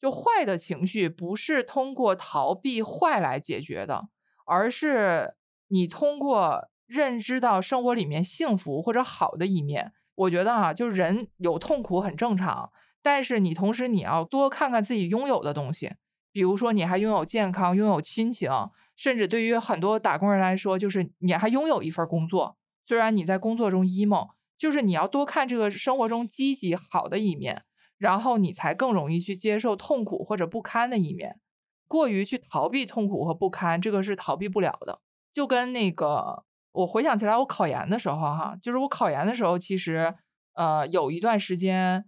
[0.00, 4.08] 就坏的情绪不是通过逃避坏来解决的，
[4.46, 5.34] 而是
[5.66, 9.92] 你通过认知到生活里面幸福或者好的一面。
[10.18, 12.70] 我觉得啊，就是人有痛苦很正常，
[13.02, 15.92] 但是你同时你要多看看自己拥有的东西，
[16.32, 18.50] 比如说你还拥有健康，拥有亲情，
[18.96, 22.56] 甚至对于很多打工人来说，就是你还拥有一份工作。
[22.84, 27.64] 虽然你在工作中 emo，就是你要多看这个生活中积极好的一面。
[27.98, 31.40] 然后你才更容易去接受痛苦或者不堪的一面，
[31.88, 35.00] 过于去逃避痛苦和不堪，这个是逃避不了的。
[35.34, 36.44] 就跟那个，
[36.78, 40.14] 我回想起来，我考研的时候，哈，就是我考研的时候，其实，
[40.54, 42.04] 呃，有一段时间，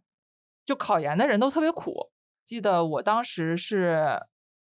[0.65, 2.11] 就考研的人都特别苦。
[2.47, 4.21] 记得我当时是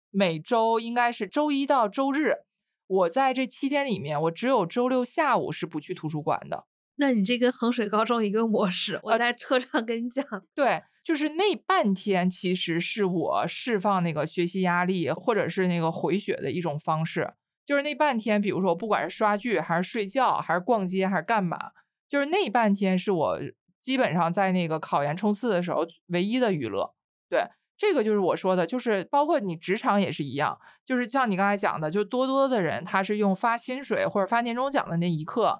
[0.09, 2.37] 每周应该是周一到周日，
[2.87, 6.65] 我在这七天里面，我只有周六下午是不去图书馆的。
[6.95, 10.25] 那你这跟衡水高中一个模式，我在车上跟你讲。
[10.55, 10.81] 对。
[11.03, 17.33] 就是那半天，其实是我释放那个学习压力，或者是那个回血的一种方式。
[17.65, 21.71] 就是那半天，比如说我，不管是刷剧，还是睡觉，还是逛街，还是干嘛，
[22.09, 23.39] 就是那半天是我
[23.81, 26.93] 基本上在那个考研冲刺的时候唯一的娱乐。
[27.29, 27.45] 对，
[27.77, 35.59] 这个就是我说的，就是包括你职场也是一样，就是像你刚才讲的，就多多的人他是用发薪水或者发年终奖的那一刻。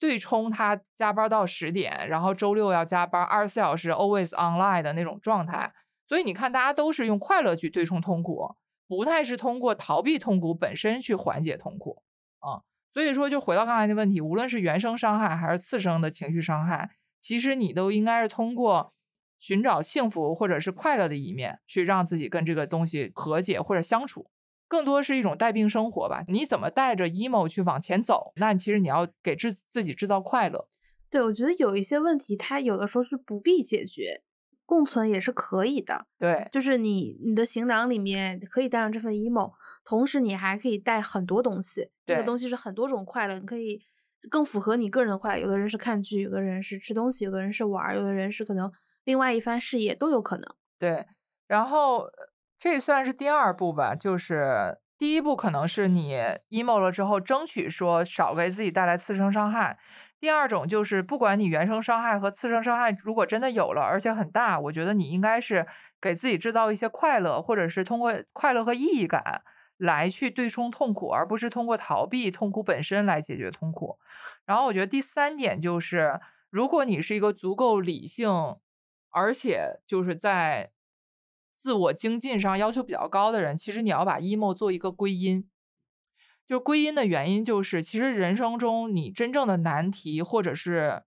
[0.00, 5.72] 对冲他加班到十点，然后周六要加班二十四小时 always online 的那种状态，
[6.06, 8.54] 所以你看，大家都是用快乐去对冲痛苦，
[8.96, 12.02] 不太是通过逃避痛苦本身去缓解痛苦
[12.40, 12.62] 啊。
[12.92, 16.90] 所以说，就回到刚才的问题，无论是原生伤害还是次生的情绪伤害，
[17.20, 18.92] 其实你都应该是通过
[19.40, 24.30] 寻找幸福或者是快乐的一面，去让自己跟这个东西和解或者相处。
[24.66, 26.24] 更多是一种带病生活吧？
[26.28, 28.32] 你怎么带着 emo 去往前走？
[28.36, 30.68] 那其实你要给自自己制造快乐。
[31.10, 34.22] 对，我觉得有一些问题，它有的时候是不必解决，
[34.66, 36.06] 共存也是可以的。
[36.18, 39.52] 对，就是你你的行囊里面可以带上这份 emo，
[39.84, 41.88] 同时你还可以带很多东西。
[42.06, 43.80] 这个东西是很多种快乐，你可以
[44.30, 45.42] 更符合你个人的快乐。
[45.42, 48.72] 有的人是看剧，有的人是吃东西，有的人是玩，有的人是可能
[49.04, 50.54] 另外一番事业都有可能。
[50.78, 51.06] 对，
[51.46, 52.08] 然后。
[52.56, 56.14] 这算是第二步吧，就是第一步可能是你
[56.48, 59.78] emo 了之后，争取说少给自己带来次生伤害。
[60.24, 65.66] 第二种就是不管你原生伤害和次生伤害如果真的有了，而且很大，我觉得你应该是
[66.00, 69.42] 给自己制造一些快乐，或者是通过快乐和意义感
[69.76, 73.98] 来去对冲痛苦，而不是通过逃避痛苦本身来解决痛苦。
[74.46, 76.18] 然后我觉得第三点就是，
[76.48, 78.30] 如果你是一个足够理性，
[79.10, 80.70] 而且就是在
[81.54, 85.46] 自我精进上要求比较高的人，其实你要把 emo 做一个归因。
[86.46, 91.02] 就归因的原因就是，其实人生中你真正的难题或者是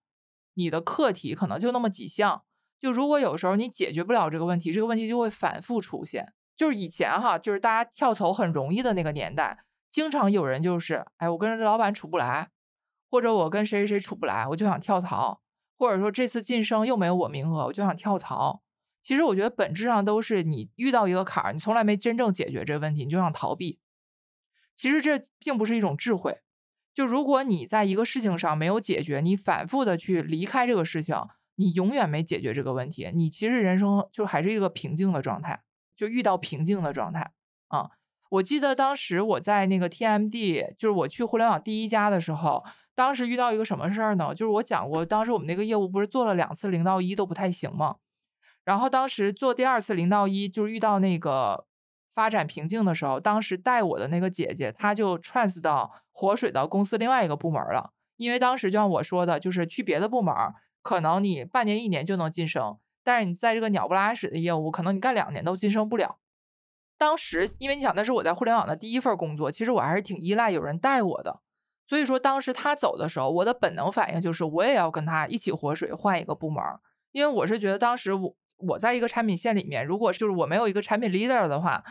[0.55, 2.43] 你的课题，可能就那么几项。
[2.79, 6.33] 就如果有时候你解决不了这个问题，这个问题就会反复出现。
[6.55, 9.59] 就是以前哈，就是大家跳槽很容易的那个年代，
[9.91, 12.49] 经常有人就是，哎，我跟这老板处不来，
[13.11, 15.41] 或者我跟谁谁谁处不来，我就想跳槽，
[15.77, 18.63] 或者说这次晋升又没有我名额，我就想跳槽。
[19.03, 23.79] 其实我觉得本质上都是你遇到一个坎儿，你从来没真正解决这个问题，你就想逃避。
[24.77, 26.37] 其实这并不是一种智慧。
[26.93, 31.15] 就如果你在一个事情上没有解决，你反复的去离开这个事情，
[31.55, 33.11] 你永远没解决这个问题。
[33.13, 35.61] 你其实人生就还是一个平静的状态，
[35.95, 37.31] 就遇到瓶颈的状态
[37.67, 37.91] 啊。
[38.29, 42.63] 我记得当时我在那个 TMD，就是我去互联网第一家的时候，
[42.95, 44.33] 当时遇到一个什么事儿呢？
[44.33, 47.97] 就是我讲过，当时我们那个业务不是做了两次零到一都不太行吗？
[48.63, 51.66] 然后当时做第二次零到一，就是遇到那个。
[52.17, 57.91] 发展瓶颈的时候，当时带我的那个姐姐，她就 trans 到活水到公司另外一个部门了。
[58.15, 60.33] 因为当时就像我说的，就是去别的部门，
[60.81, 66.17] 可能你半年一年就能晋升，但是你在这个鸟不拉屎的业务，可能你干两年都晋升不了。
[66.97, 71.41] 当时，因为你想，那是我在互联网的第一份工作，其实我还是挺依赖有人带我的。
[71.85, 76.63] 所以说，当时他走的时候，我的本能反应就是，我也要跟他一起活水，换一个部门，
[77.11, 78.35] 因为我是觉得当时我。
[78.57, 81.83] 我在一个产品线里面，如果就是我没有一个产品 leader 的话，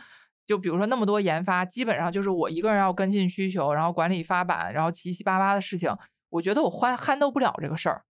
[0.45, 5.93] 就比如说那么多研发，基本上就是我一个人要跟进需求，然后管理发版，然后七七八八的事情，
[6.29, 8.03] 我觉得我 handle 不了这个事儿。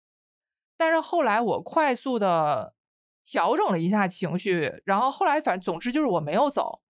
[0.78, 2.74] 但是后来我快速的
[3.26, 6.82] 调整了一下情绪，然后后来反正总之就是我没有走，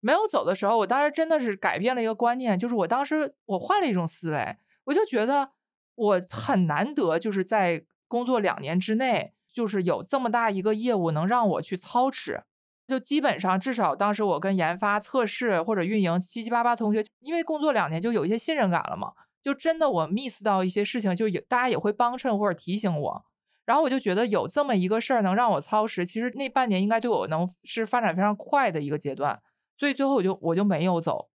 [0.00, 5.50] 没有走的时候，我当时真的是改变了一个观念，就是我当时我换了一种思维，我就觉得
[5.94, 9.32] 我很难得就是在工作两年之内。
[9.56, 12.42] 就是有这么大一个业务能让我去操持，
[12.86, 23.24] 就基本上至少当时我跟研发、测试或者运营七七八八同学，因为工作两年就有一些信任感了嘛，就真的我 miss 到一些事情，就有大家也会帮衬或者提醒我，
[23.64, 29.40] 然后我就觉得有这么一个事儿能让我操持，其实那半年应该对我能是发展非常快的一个阶段，
[29.78, 31.30] 所以最后我就我就没有走。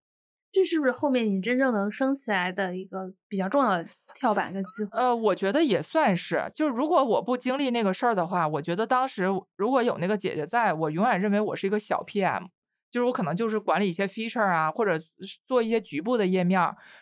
[0.51, 3.85] 这是不是后面你真正能升起来的一个比较重要的
[4.19, 4.89] 跳板的机会？
[4.91, 6.49] 呃，我觉得也算是。
[6.53, 12.47] 就是如果我不经历那个事儿的话，我觉得当时如果有那个姐姐在，我永远认为我是一个小 PM，
[12.91, 14.99] 就是我可能就是管理一些 feature 啊，或者
[15.45, 16.59] 做一些局部的页面，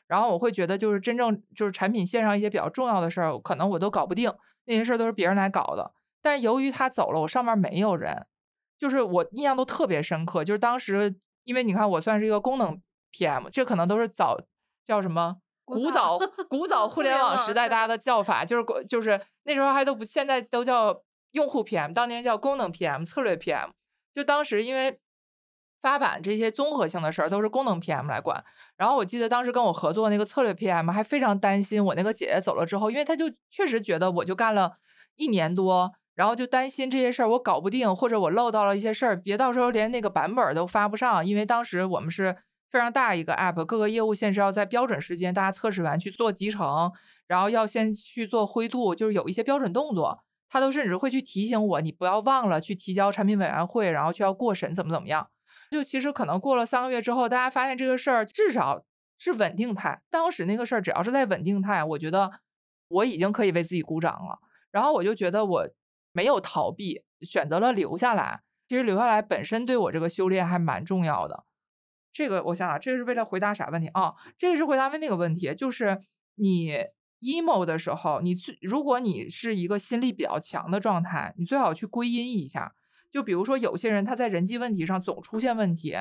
[0.07, 4.32] 然后我会觉得就是真正就是产品线上一些比较重要的事儿，可能我都搞不定，
[4.66, 5.93] 那些事儿都是别人来搞的。
[6.22, 8.26] 但由于他走了，我上面没有人，
[8.78, 10.43] 就是我印象都特别深刻。
[10.43, 12.82] 就是当时因为你看我算是一个功能。
[13.18, 13.47] P.M.
[13.49, 14.38] 这可能都是早
[14.86, 21.01] 叫什么古早古早互联网时代大家的叫法，就是就是那时候还都不，现在都叫
[21.32, 21.91] 用户 P.M.
[21.91, 23.03] 当年叫功能 P.M.
[23.03, 23.72] 策略 P.M.
[24.13, 24.99] 就当时因为
[25.82, 28.07] 发版这些综合性的事儿都是功能 P.M.
[28.07, 28.43] 来管。
[28.78, 30.91] 然后我记得当时跟我合作那个策略 P.M.
[30.91, 34.74] 还非常担心我那个姐姐走了之后，因为他就确实觉得我就干了
[35.16, 42.38] 一年多，然后就担心这些事儿我搞不定，或者我漏到了一些事儿，别到时候连那个版本都发不上，因为当时我们是。
[42.72, 46.91] 非常大一个 app，各个业务线是要在标准时间大家测试完去做集成，
[47.28, 55.30] 然后要先去做灰度，就是有一些标准动作，他都甚至会去提醒我，你不要忘了去提交产品委员会，然后去要过审怎么怎么样。
[55.72, 58.84] 就其实可能过了三个月之后，大家发现这个事儿至少
[59.18, 60.01] 是稳定态。
[60.09, 62.32] 当时那个事儿只要是在稳定态，我觉得
[62.89, 64.39] 我已经可以为自己鼓掌了。
[64.72, 65.68] 然后我就觉得我
[66.11, 68.41] 没有逃避，选择了留下来。
[68.68, 71.43] 其实留下来本身对我这个修炼还蛮重要的。
[72.16, 74.13] 这个我想想，这个是为了回答啥问题啊？
[74.38, 76.01] 这个是回答问那个问题，就是
[76.36, 76.72] 你
[77.20, 82.74] emo 的时候，你最如果你是一个心力比较强的状态，你最好去归因一下。
[83.11, 85.93] 就比如说有些人他在人际问题上总出现问题，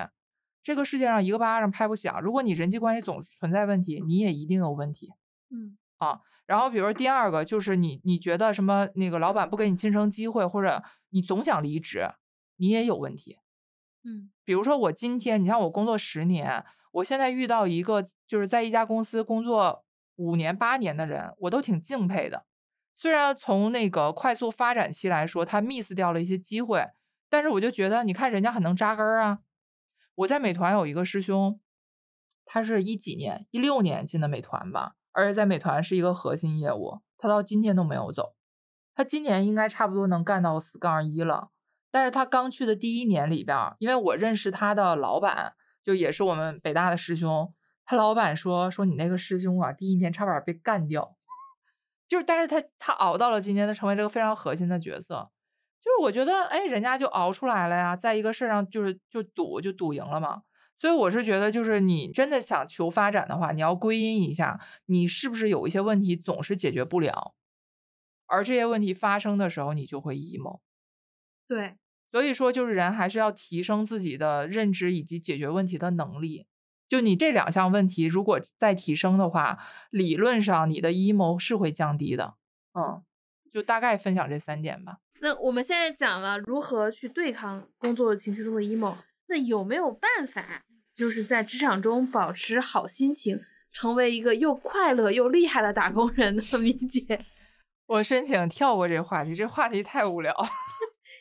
[0.62, 2.22] 这个世界上一个巴掌拍不响。
[2.22, 5.10] 如果你人际关系总存在问题，你也一定有问题。
[5.50, 12.08] 嗯啊，然后比如第二个就是你你觉得什么那个老板不给你晋升机会，或者你总想离职，
[12.56, 13.38] 你也有问题。
[14.04, 19.84] 嗯，比如说我今天，你像我工作十年，我现在遇到一个就是在一家公司工作
[20.16, 22.44] 五年八年的人，我都挺敬佩的。
[22.94, 26.86] 虽然从那个快速发展期来说，他 miss 掉了一些机会，
[27.28, 29.40] 但是我就觉得，你看人家很能扎根儿啊，
[30.14, 31.58] 我在美团有一个师兄，
[32.44, 38.36] 他是一几年，一六年进的美团吧，而且在美团是一个核心业务，他到今天都没有走。
[38.94, 41.50] 他今年应该差不多能干到四杠一了，
[41.94, 51.16] 但是他刚去的第一年里边，因为我认识他的老板，就也是我们北大的师兄，他老板说说你那个师兄啊，第一年差点被干掉，
[52.08, 55.30] 就是但是他他熬到了今天，他成为这个非常核心的角色，
[55.80, 60.42] 就是我觉得哎，人家就熬出来了呀，在一个事儿上就是就赌就赌赢了嘛，
[60.80, 67.36] 所以我是觉得就是你真的想求发展的话，你要归因一下，你是不是有一些问题总是解决不了。
[68.26, 70.58] 而这些问题发生的时候，你就会 emo。
[71.46, 71.76] 对，
[72.14, 76.46] 所以说就是人还是要提升自己的认知以及解决问题的能力。
[76.88, 79.58] 就你这两项问题，如果再提升的话，
[79.90, 82.34] 理论上你的 emo 是会降低的。
[82.78, 83.02] 嗯，
[83.50, 84.98] 就大概分享这三点吧。
[85.20, 88.94] 那我们现在讲了如何去对抗工作情绪中的 emo，
[89.26, 90.62] 那有没有办法，
[90.94, 93.40] 就是在职场中保持好心情，
[93.72, 96.42] 成为一个又快乐又厉害的打工人呢？
[96.62, 97.24] 米姐。
[97.86, 100.46] 我申请跳过这话题，这话题太无聊了。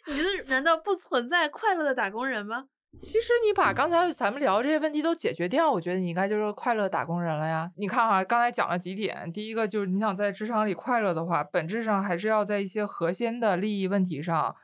[0.07, 2.65] 你觉得难道不存在快乐的打工人吗？
[2.99, 7.71] 其实你把刚才咱们聊这些问题都解决掉，我觉得你应该就是快乐打工人了呀。
[7.75, 14.55] 你看哈，刚才讲了几点，第一个就是你想在职场里快乐的话，本质上还是要在一些核心的利益问题上，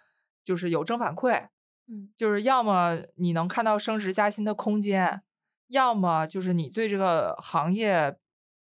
[0.46, 1.48] 就是有正反馈。
[1.88, 5.24] 嗯，就是要么你能看到升职加薪的空间，
[5.70, 8.16] 要么就是你对这个行业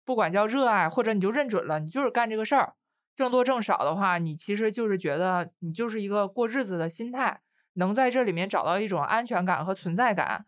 [0.04, 2.74] 不管叫热爱，或者你就认准了，你就是干这个事儿。
[3.18, 7.40] 挣多挣少的话，你其实就是觉得你就是一个过日子的心态，
[7.72, 10.46] 能在这里面找到一种安全感和存在感，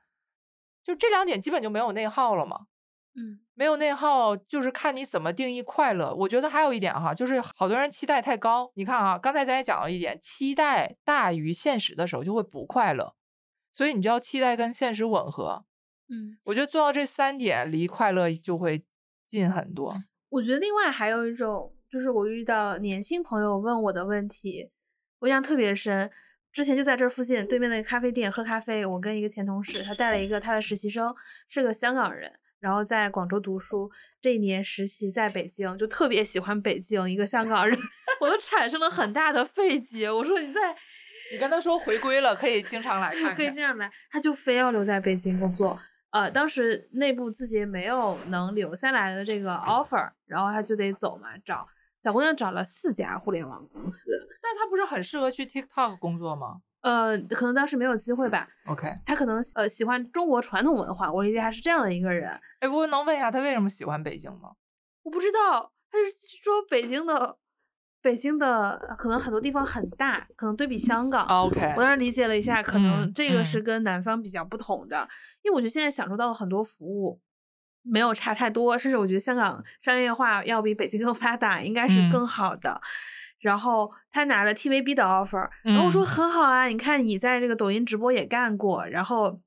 [0.84, 2.68] 就这两点基本就没有内耗了嘛。
[3.16, 6.14] 嗯，没有内耗就是看你怎么定义快乐。
[6.14, 8.70] 我觉得还有一点哈，就是好多人期待太高。
[8.76, 13.16] 你看啊，刚才咱也讲到一点，期待大于现实的时候就会不快乐，
[13.72, 15.64] 所以你就要期待跟现实吻合。
[16.08, 18.84] 嗯，我觉得做到这三点，离快乐就会
[19.28, 20.04] 近很多。
[20.28, 21.74] 我觉得另外还有一种。
[21.90, 24.70] 就是我遇到年轻朋友问我的问题，
[25.18, 26.10] 我印象特别深。
[26.52, 31.14] 之前就在这附近对面那个咖啡店喝咖啡，我跟一个前同事，他带了一个他的实习生，
[31.48, 33.88] 是个香港人，然后在广州读书，
[34.20, 37.78] 这一年实习在北京，就特别喜欢北京，一个香港人，
[38.20, 40.10] 我都产生了很大的费解。
[40.10, 40.74] 我说你在，
[41.32, 45.78] 你跟他说回归了，可以经常来看，可以经常来，他就非要留在北京工作。
[46.10, 51.64] 呃，当时内部自己没有能留下来的这个 offer，然后他就得走嘛，找。
[52.02, 54.10] 小姑娘找了四家互联网公司，
[54.42, 56.62] 那她不是很适合去 TikTok 工作吗？
[56.80, 58.48] 呃，可能当时没有机会吧。
[58.66, 62.30] OK，她可能呃喜欢中国传统文化，我理解她是这样的一个人。
[62.60, 64.52] 哎，我能问一下她为什么喜欢北京吗？
[65.02, 67.36] 我不知道，她是说北京的
[68.00, 71.26] 北京的可能很多地方很大，可能对比香港。
[71.26, 75.06] OK，我当时理解了一下，可能这个是跟南方比较不同的，
[75.42, 77.20] 因为我觉得现在享受到了很多服务。
[77.82, 82.80] 没有差太多，甚至我觉得香港商业化要比北京更发达，应该是更好的。
[83.40, 89.40] 然后他拿了 TVB 的 offer，然后我说很好啊，你看你在这个抖音直播也干过，然后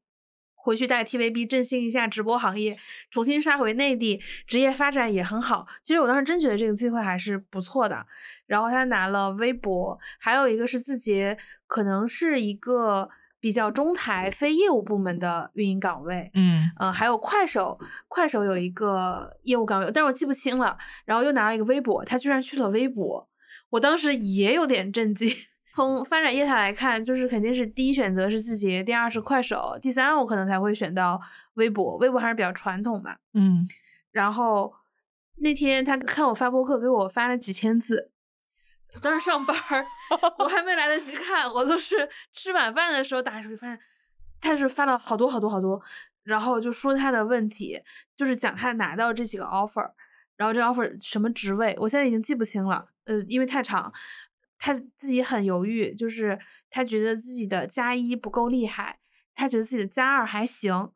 [0.56, 2.76] 回去带 TVB 振兴一下直播行业，
[3.12, 5.68] 重新杀回内地，职业发展也很好。
[5.84, 8.04] 其实我当时真觉得这个机会还是不错的。
[8.48, 13.10] 然后他拿了微博，还有一个是字节，可能是一个。
[13.44, 17.78] 比较中台非业务部门的运营岗位，嗯，呃，还有快手，
[18.08, 20.78] 快手有一个业务岗位，但是我记不清了。
[21.04, 23.28] 然后又拿了一个微博，他居然去了微博，
[23.72, 25.30] 我当时也有点震惊。
[25.76, 31.20] 从发展业态来看，就是肯定是第一选择是字节，第二是快手，第三我可能才会选到
[31.56, 31.98] 微博。
[31.98, 33.68] 微博还是比较传统嘛，嗯。
[34.14, 34.74] 然后
[35.40, 38.13] 那天他看我发播客，给我发了几千字。
[39.02, 39.86] 当时上班儿，
[40.40, 43.80] 我还没来得及看，我都是吃晚饭的时候打开手机，发现
[44.40, 45.82] 他是发了好多好多好多，
[46.24, 47.82] 然后就说他的问题，
[48.16, 49.92] 就是讲他拿到这几个 offer，
[50.38, 53.92] 然后这 offer 什么职位，我现在已经记不清了，呃，因为太长，
[54.60, 56.40] 他自己很犹豫，就是
[56.70, 59.00] 他觉得自己的加一不够厉害，
[59.34, 60.92] 他觉得自己的加二还行，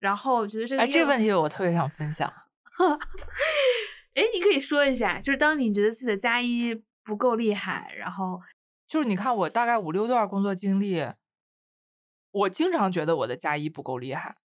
[0.00, 2.28] 然后觉得这个，哎，这个问题我特别想分享，
[4.14, 6.82] 哎，你可以说一下，就是当你觉得自己的加一。
[7.06, 8.42] 不够厉害，然后
[8.88, 11.06] 就是你看我大概五六段工作经历，
[12.32, 14.36] 我经常觉得我的加一不够厉害。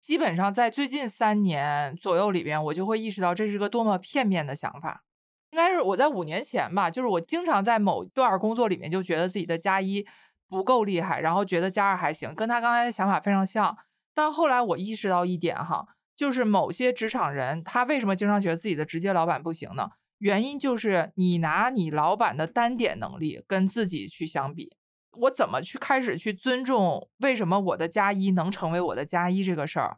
[0.00, 5.04] 基本上在最近三年左右里边，我就会意识到这是个多么片面的想法。
[5.50, 10.06] 应该是我在五年前吧，就是我经常在某段工作里面就觉得自己的加一
[10.48, 13.76] 不够厉害，然后觉得加二还行，跟他刚才的想法非常像。
[14.14, 15.86] 但后来我意识到一点哈，
[16.16, 19.90] 就是某些职场人他为什么经常觉得自己的直接老板不行呢？
[20.20, 24.70] 原因就是你拿你老板的单点能力跟自己去相比，
[25.12, 29.96] 我怎么去开始去尊重为什么我的加一能成为我的加一这个事儿？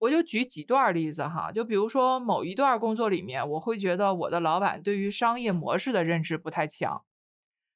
[0.00, 7.04] 我就举几段例子哈，就比如说某一段工作里面，我会觉得我的老板对于商业模式的认知不太强，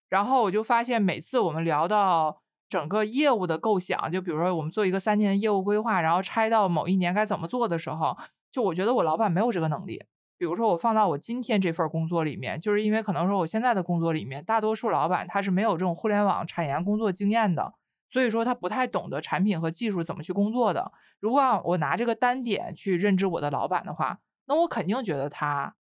[0.08, 8.18] 然后我就发现每次我们聊到整个业务的构想，就比如说我们做一个三年的业务规划，然后拆到某一年该怎么做的时候，
[8.50, 10.02] 就我觉得我老板没有这个能力。
[10.38, 17.74] 比如说我放到我今天这份工作里面，就是因为可能说我现在的工作里面，大多数老板他是没有这种互联网产研工作经验的，
[18.10, 20.92] 所以说他不太懂得产品和技术怎么去工作的。
[21.20, 25.74] 如果我拿这个单点去认知我的老板的话，那我肯定觉得他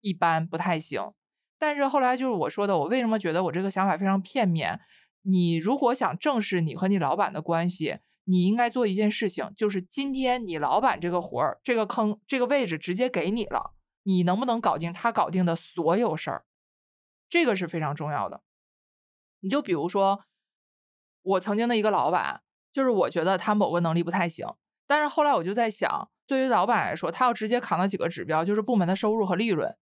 [0.00, 1.12] 一般不太行。
[1.58, 4.80] 但是后来就是我说的，我为什么觉得我这个想法非常片面？
[5.22, 13.72] 你如果想正视你和你老板的关系，你应该做一件事情，就是今天你老板这个活儿、这个坑、这个位置直接给你了，
[14.06, 16.44] 你能不能搞定他搞定的所有事儿？
[17.28, 18.40] 这个是非常重要的。
[19.40, 20.22] 你就比如说，
[21.22, 22.42] 我曾经的一个老板，
[22.72, 24.46] 就是我觉得他某个能力不太行，
[24.86, 29.76] 但是后来我就在想，对于老板来说，他要直接扛到几个指标，就是部门的收入和利润。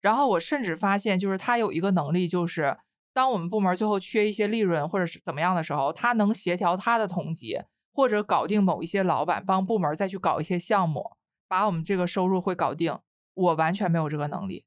[0.00, 2.78] 然后我甚至发现，就是他有一个能力，就是
[3.12, 7.62] 当我们部门最后缺一些利润或者是怎么样的时候，他能协调他的同级，
[7.92, 11.16] 或者搞定某一些老板，帮部门再去搞一些项目，
[11.46, 12.98] 把我们这个收入会搞定。
[13.38, 14.64] 我完全没有这个能力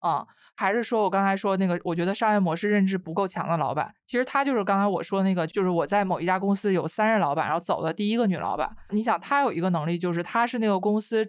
[0.00, 0.26] 啊！
[0.56, 8.74] 还是说我刚才说那个，我觉得商业模式认知不够强的老板，其实他就是刚才我说那个，就是我在某一家公司有三任老板，然后走的第一个女老板。
[8.90, 11.28] 你想，他有一个能力，就是他是那个公司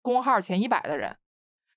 [0.00, 1.16] 工号前一百的人。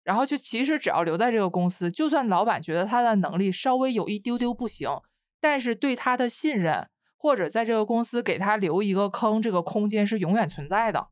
[0.03, 4.87] 然后就其实只要留在这个公司，就算老板觉得他的能力稍微有一丢丢不行，
[5.41, 6.87] 但是对他的信任
[7.17, 11.07] 或者在这个公司给他留一个坑，这个空间是永远存在的。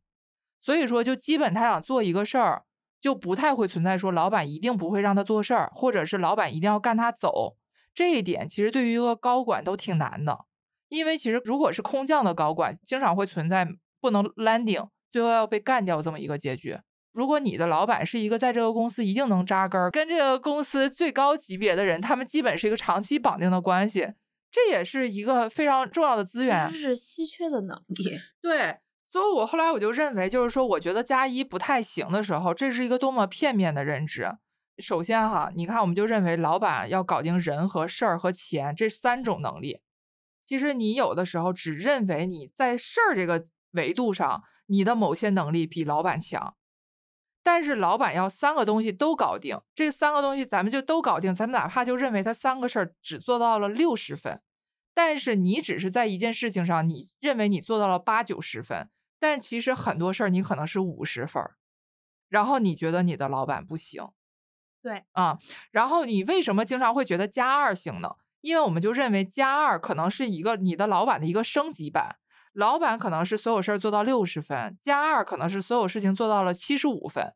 [0.61, 2.65] 所以说，就基本他想做一个事儿，
[3.03, 7.57] 就不太会存在说老板一定不会让他做事儿，或者是老板一定要干他走。
[7.93, 10.45] 这一点其实对于一个高管都挺难的，
[10.87, 13.67] 因为其实如果是空降的高管，经常会存在
[13.99, 16.77] 不能 landing，最后要被干掉这么一个结局。
[17.11, 24.13] 如果你的老板是一个在这个公司一定能扎根儿，跟这个公司最高级别的人，他们基本是一个长期绑定的关系，
[24.49, 28.17] 这也是一个非常重要的资源，是稀缺的能力。
[28.41, 28.77] 对，
[29.13, 34.39] 所以我后来我就认为，就是说，我觉得加一不太行的时候，这是一个多么片面的认知。
[34.79, 39.81] 首先哈，你看，我们就认为老板要搞定人和事儿和钱这三种能力，
[40.47, 46.55] 其实你有的时候只认为你在事儿这个维度上，你的某些能力比老板强。
[47.43, 54.41] 但是老板要三个东西都搞定，这三个东西咱们就都搞定，咱们哪怕就认为他三个事儿只做到了六十分，
[54.95, 58.89] 但是你只是在一件事情上，你认为你做到了八九十分，
[59.23, 61.41] 但其实很多事儿你可能是五十分，
[62.27, 64.03] 然后你觉得你的老板不行，
[64.81, 65.39] 对啊，
[65.71, 68.15] 然后你为什么经常会觉得加二行呢？
[68.41, 72.17] 因为我们就认为加二可能是一个你的老板的一个升级版。
[72.51, 77.33] 老板可能是所有事儿做到六十分，加二可能是所有事情做到了七十五分，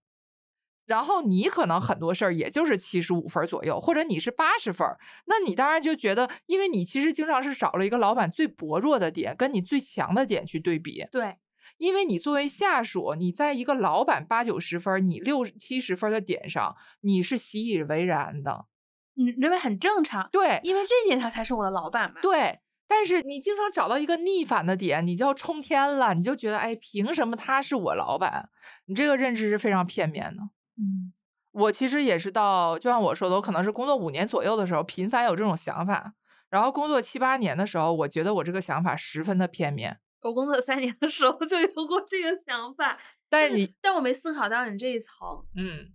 [0.85, 4.85] 然后你可能很多事儿也就是七十五分左右，或者你是八十分，
[5.25, 11.07] 那你当然就觉得，因为你其实经常是找了一个老板最薄弱的点跟你最强的点去对比。
[11.11, 11.37] 对，
[11.77, 18.65] 因为你作为下属，你在一个老板八九十分，你六七十分的点上，你是习以为然的，
[19.13, 20.29] 你认为很正常。
[20.31, 22.19] 对，因为这点他才是我的老板嘛。
[22.21, 22.59] 对。
[22.89, 28.47] 但是你经常找到一个逆反的点，你就要冲天了，你就觉得，哎，凭什么他是我老板？
[28.85, 30.41] 你这个认知是非常片面的。
[30.77, 31.11] 嗯，
[31.51, 36.13] 我其实也是到，就像我说的，我可能是工作五年左右的时候，频繁有这种想法。
[36.49, 39.97] 然后工作七八年的时候，我觉得我这个想法十分的片面。
[40.21, 42.97] 我工作三年的时候就有过这个想法，
[43.29, 45.09] 但是你，但我没思考到你这一层。
[45.55, 45.87] 嗯，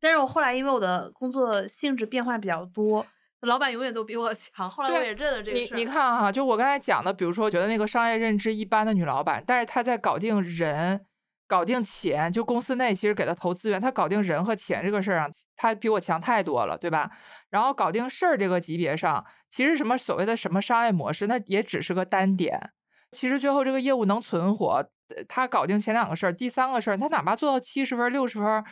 [0.00, 3.06] 但是我后来因为我的工作性质变化比较多。
[3.42, 5.72] 老板永远都比我强，后来我也认了这个事。
[5.76, 11.00] 你你看哈，就我刚才讲的，比如说，觉得那个商业认知一般的女老板，但是她在搞定人、
[11.46, 17.08] 搞定钱，就公司内其实给她投资源，她搞定人和钱这个事儿上，她比我强太多了，对吧？
[17.50, 22.72] 然后搞定事儿这个级别上，其实什么所谓的什么商业模式，那也只是个单点。
[23.10, 24.88] 其实最后这个业务能存活，
[25.28, 28.64] 他搞定前两个事儿，第三个事儿，他哪怕做到七十分、六十分，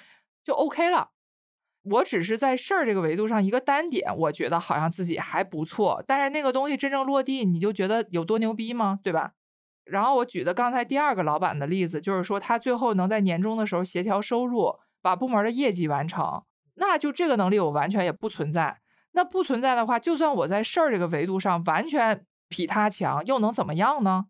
[0.44, 1.10] 就 OK 了。
[1.84, 8.98] 我只是在事儿这个维度上一个单点，我觉得好像自己还不错，但是那个东西真正落地，你就觉得有多牛逼吗？
[9.02, 9.32] 对吧？
[9.84, 16.42] 然后我举的刚才第二个老板的例子，就是说他最后能在年终的时候协调收入，把部门的业绩完成，
[16.74, 18.80] 那就这个能力我完全也不存在。
[19.12, 24.26] 那不存在的话，就算我在事儿这个维度上完全比他强，又能怎么样呢？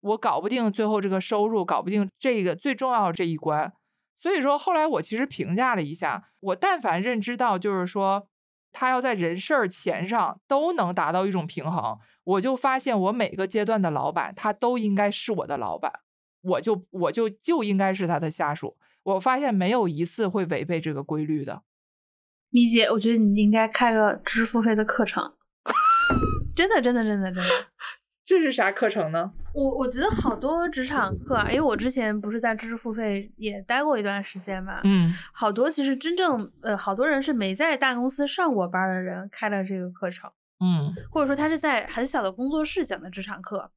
[0.00, 3.72] 我搞不定最后这个收入，搞不定这个最重要的这一关。
[4.18, 8.28] 所以说，后来我其实评价了一下，我但凡认知到，就是说
[8.72, 15.92] 他要在人事儿、钱上都能达到一种平衡，我就发现我每个阶段的老板，他都应该是我的老板，
[16.42, 18.76] 我就我就就应该是他的下属。
[19.02, 21.62] 我发现没有一次会违背这个规律的。
[22.50, 25.34] 米姐，我觉得你应该开个知识付费的课程，
[26.56, 27.42] 真的，真的，真的，真的。
[28.24, 29.30] 这是啥课程呢？
[29.54, 40.28] 我我觉得好多职场课啊，因为我之前不是在知识付费也待过一段时间嘛，嗯，好多其实真正呃，好多人是没在大公司上过班的人开了这个课程，
[40.58, 43.70] 嗯，或者说他是在很小的工作室讲的职场课，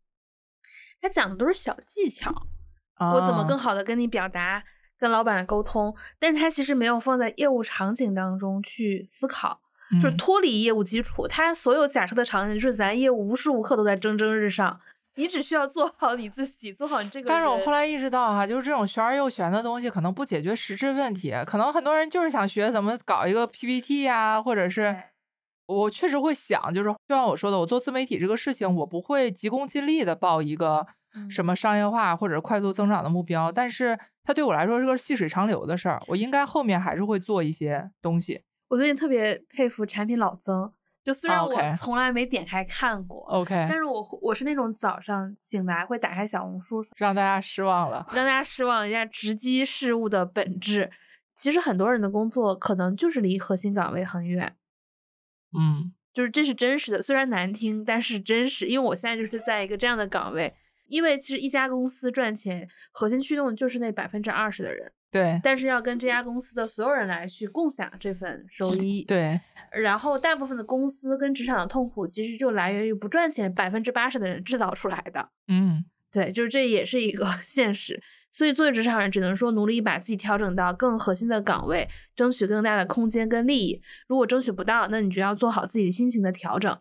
[1.00, 2.34] 他讲的都是小技巧，
[2.98, 4.64] 我怎么更好的跟你表达，
[4.98, 9.62] 跟老板沟通，但是他其实没有放在业务场景当中去思考。
[10.02, 14.80] 就是脱离业务基础，他所有假设的场景就是咱业务无时无刻都在蒸蒸日上，
[15.16, 17.28] 你只需要做好你自己，做好你这个。
[17.28, 21.34] 但是我后来意识到哈，就是这种玄而又玄的东西，可能不解决实质问题。
[21.48, 24.96] 可能很多人就是想学怎么搞一个 PPT 呀，或者是
[25.66, 30.86] 我确实会想，就是就像我说的，我做自媒体这个事情，我不会急功近利的报一个
[31.30, 38.44] 什么商业化或者快速增长的目标，但是它对我来说是个细水长流的事儿，我应该后面还是会做一些东西。
[38.70, 40.72] 我最近特别佩服产品老曾，
[41.04, 50.92] 就虽然我从来没点开看过，OK，但是我我是那种早上醒来会打开小红书，让大家失望了，让大家失望一下直击事物的本质。
[51.36, 54.56] 其实很多人的工作可能就是离核心岗位很远，
[55.58, 58.68] 嗯，就是这是真实的，虽然难听，但是真实。
[58.68, 60.54] 因为我现在就是在一个这样的岗位，
[60.86, 64.92] 因为其实一家公司赚钱核心驱动的就是那百分之二十的人。
[65.12, 69.04] 对，但是要跟这家公司的所有人来去共享这份收益。
[69.06, 69.40] 对，
[69.72, 75.30] 然后大部分的公司跟职场的痛苦，其实就来源于不赚钱，百分之八十的人制造出来的。
[75.48, 78.02] 嗯，对，就是这也是一个 现实。
[78.32, 83.82] 所以作为职场人，只能说努力把自己调整到更核心的岗位，争取更大的空间跟利益。
[84.08, 86.80] 如果争取不到，那你就要做好自己心情的调整，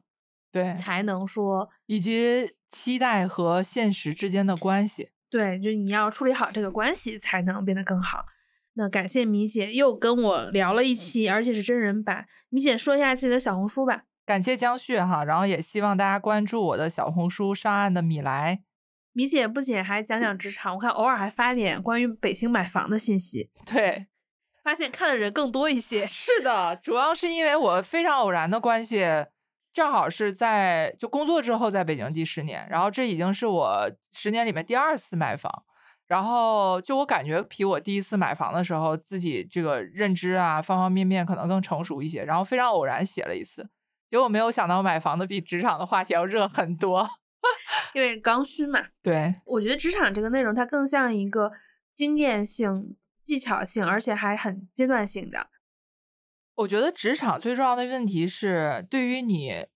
[0.52, 5.08] 对，才能说以及期待和现实之间的关系。
[5.30, 8.24] 对，就你要处理好这个关系，才能变得更好。
[8.74, 12.26] 那感谢米姐又跟我聊了一期，而且是真人版。
[12.48, 14.04] 米姐说一下自己的小红书吧。
[14.24, 18.60] 感谢江旭哈，然后也希望大家关注我的小红书上岸的米莱。
[19.12, 23.50] 米姐不仅还讲讲职场，我看偶尔还发点关于北京买房的信息。
[23.66, 24.06] 对，
[24.62, 26.06] 发现看的人更多一些。
[26.06, 29.04] 是的， 主要是因为我非常偶然的关系。
[29.78, 35.52] 正好是在就工作之后在北京第十年，然后这已经是我十年里面第二次买房，
[36.08, 43.68] 然后就我感觉比我第一次买房的时候自己这个认知啊方方面面可能更成熟一些，然后非常偶然写了一次，
[44.10, 47.08] 结果没有想到买房的比职场的话题要热很多，
[47.94, 48.84] 因为刚需嘛。
[49.00, 51.52] 对，我觉得职场这个内容它更像一个
[51.94, 55.46] 经验性、技巧性，而且还很阶段性的。
[56.58, 59.66] 我觉得职场最重要的问题是，对于你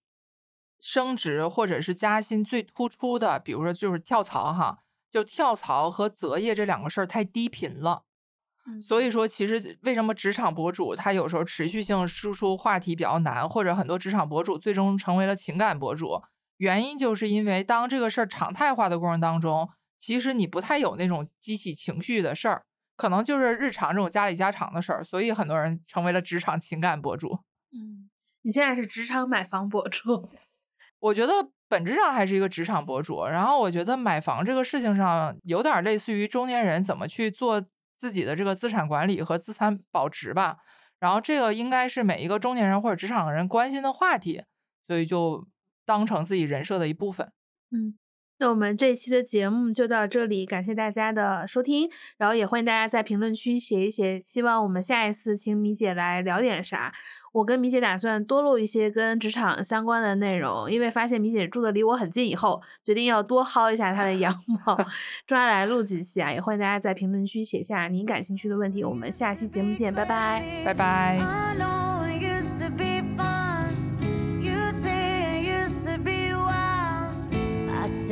[0.81, 8.03] 升职或者是加薪最突出的，比如说就是跳槽哈，就跳槽和择业这两个事儿太低频了。
[8.81, 16.21] 所以说，其实为什么职场博主他有时候持续性输出话题比较难，或者很多职场博主最终成为了情感博主，
[16.57, 22.65] 原因就是因为当这个事儿常态化的过程当中，其实你不太有那种激起情绪的事儿。
[23.03, 27.41] 可能就是日常这种家里家常的事儿，所以很多人成为了职场情感博主。
[27.73, 28.09] 嗯，
[28.43, 30.31] 你现在是职场买房博主，
[31.01, 31.33] 我觉得
[31.69, 33.25] 本质上还是一个职场博主。
[33.27, 37.61] 然后我觉得买房这个事情上有点类似于中年人怎么去做
[37.99, 40.59] 自己的这个资产管理和资产保值吧。
[41.01, 44.45] 然后这个应该是每一个中年人或者职场人关心的话题，
[44.87, 45.45] 所以就
[45.85, 47.33] 当成自己人设的一部分。
[47.73, 47.99] 嗯。
[48.43, 51.89] 那我们这一期的节目就到这里，感谢大家的收听，
[52.19, 56.93] 然后也欢迎大家在评论区写一写，希望我们下一次请米姐来聊点啥。
[57.33, 64.35] 我跟米姐打算多录一些跟职场相关的内容，因为发现米姐住的离我很近以后，决定要多薅一下她的羊
[64.67, 64.77] 毛，
[65.25, 66.33] 抓来录几期啊！
[66.33, 71.17] 也欢迎大家在评论区写下您感兴趣的问题，我们下期节目见，拜拜，拜拜。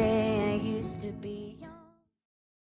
[0.01, 0.40] day.